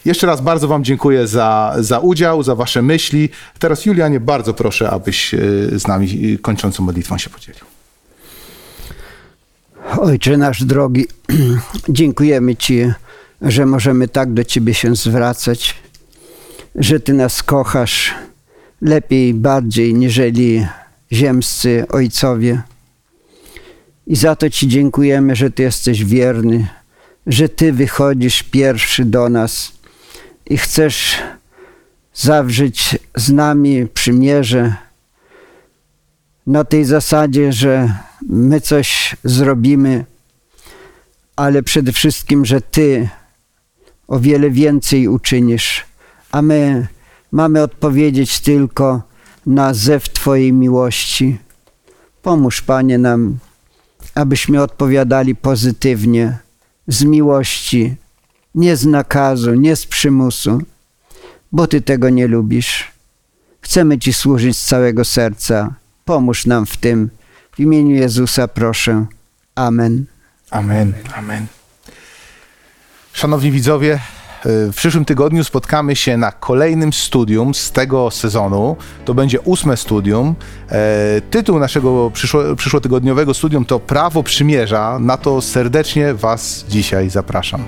Jeszcze 0.04 0.26
raz 0.26 0.40
bardzo 0.40 0.68
Wam 0.68 0.84
dziękuję 0.84 1.26
za, 1.26 1.74
za 1.78 1.98
udział, 1.98 2.42
za 2.42 2.54
Wasze 2.54 2.82
myśli. 2.82 3.28
Teraz, 3.58 3.86
Julianie, 3.86 4.20
bardzo 4.20 4.54
proszę, 4.54 4.90
abyś 4.90 5.34
e, 5.34 5.38
z 5.78 5.86
nami 5.86 6.34
e, 6.34 6.38
kończącą 6.38 6.84
modlitwą 6.84 7.18
się 7.18 7.30
podzielił. 7.30 7.71
Ojcze 9.90 10.36
nasz 10.36 10.64
drogi, 10.64 11.06
dziękujemy 11.88 12.56
Ci, 12.56 12.92
że 13.42 13.66
możemy 13.66 14.08
tak 14.08 14.32
do 14.32 14.44
Ciebie 14.44 14.74
się 14.74 14.96
zwracać, 14.96 15.74
że 16.74 17.00
Ty 17.00 17.12
nas 17.12 17.42
kochasz 17.42 18.14
lepiej, 18.80 19.34
bardziej, 19.34 19.94
niżeli 19.94 20.66
ziemscy 21.12 21.84
ojcowie. 21.88 22.62
I 24.06 24.16
za 24.16 24.36
to 24.36 24.50
Ci 24.50 24.68
dziękujemy, 24.68 25.36
że 25.36 25.50
Ty 25.50 25.62
jesteś 25.62 26.04
wierny, 26.04 26.66
że 27.26 27.48
Ty 27.48 27.72
wychodzisz 27.72 28.42
pierwszy 28.42 29.04
do 29.04 29.28
nas 29.28 29.72
i 30.46 30.56
chcesz 30.56 31.16
zawrzeć 32.14 32.98
z 33.16 33.32
nami 33.32 33.86
przymierze 33.94 34.74
na 36.46 36.64
tej 36.64 36.84
zasadzie, 36.84 37.52
że 37.52 37.94
my 38.28 38.60
coś 38.60 39.16
zrobimy, 39.24 40.04
ale 41.36 41.62
przede 41.62 41.92
wszystkim, 41.92 42.44
że 42.44 42.60
Ty 42.60 43.08
o 44.08 44.18
wiele 44.18 44.50
więcej 44.50 45.08
uczynisz, 45.08 45.84
a 46.30 46.42
my 46.42 46.86
mamy 47.32 47.62
odpowiedzieć 47.62 48.40
tylko 48.40 49.02
na 49.46 49.74
zew 49.74 50.08
Twojej 50.08 50.52
miłości. 50.52 51.38
Pomóż, 52.22 52.62
Panie, 52.62 52.98
nam, 52.98 53.38
abyśmy 54.14 54.62
odpowiadali 54.62 55.34
pozytywnie, 55.34 56.38
z 56.88 57.04
miłości, 57.04 57.96
nie 58.54 58.76
z 58.76 58.86
nakazu, 58.86 59.54
nie 59.54 59.76
z 59.76 59.86
przymusu, 59.86 60.62
bo 61.52 61.66
Ty 61.66 61.80
tego 61.80 62.10
nie 62.10 62.26
lubisz. 62.28 62.92
Chcemy 63.60 63.98
Ci 63.98 64.12
służyć 64.12 64.56
z 64.56 64.66
całego 64.66 65.04
serca. 65.04 65.81
Pomóż 66.04 66.46
nam 66.46 66.66
w 66.66 66.76
tym. 66.76 67.10
W 67.52 67.60
imieniu 67.60 67.94
Jezusa 67.96 68.48
proszę. 68.48 69.06
Amen. 69.54 70.04
Amen. 70.50 70.92
Amen. 71.16 71.46
Szanowni 73.12 73.50
widzowie, 73.50 73.98
w 74.44 74.72
przyszłym 74.76 75.04
tygodniu 75.04 75.44
spotkamy 75.44 75.96
się 75.96 76.16
na 76.16 76.32
kolejnym 76.32 76.92
studium 76.92 77.54
z 77.54 77.72
tego 77.72 78.10
sezonu. 78.10 78.76
To 79.04 79.14
będzie 79.14 79.40
ósme 79.40 79.76
studium. 79.76 80.34
E, 80.70 81.20
Tytuł 81.30 81.58
naszego 81.58 82.10
przyszło, 82.10 82.56
przyszłotygodniowego 82.56 83.34
studium 83.34 83.64
to 83.64 83.80
Prawo 83.80 84.22
Przymierza. 84.22 84.98
Na 84.98 85.16
to 85.16 85.40
serdecznie 85.40 86.14
Was 86.14 86.64
dzisiaj 86.68 87.10
zapraszam. 87.10 87.64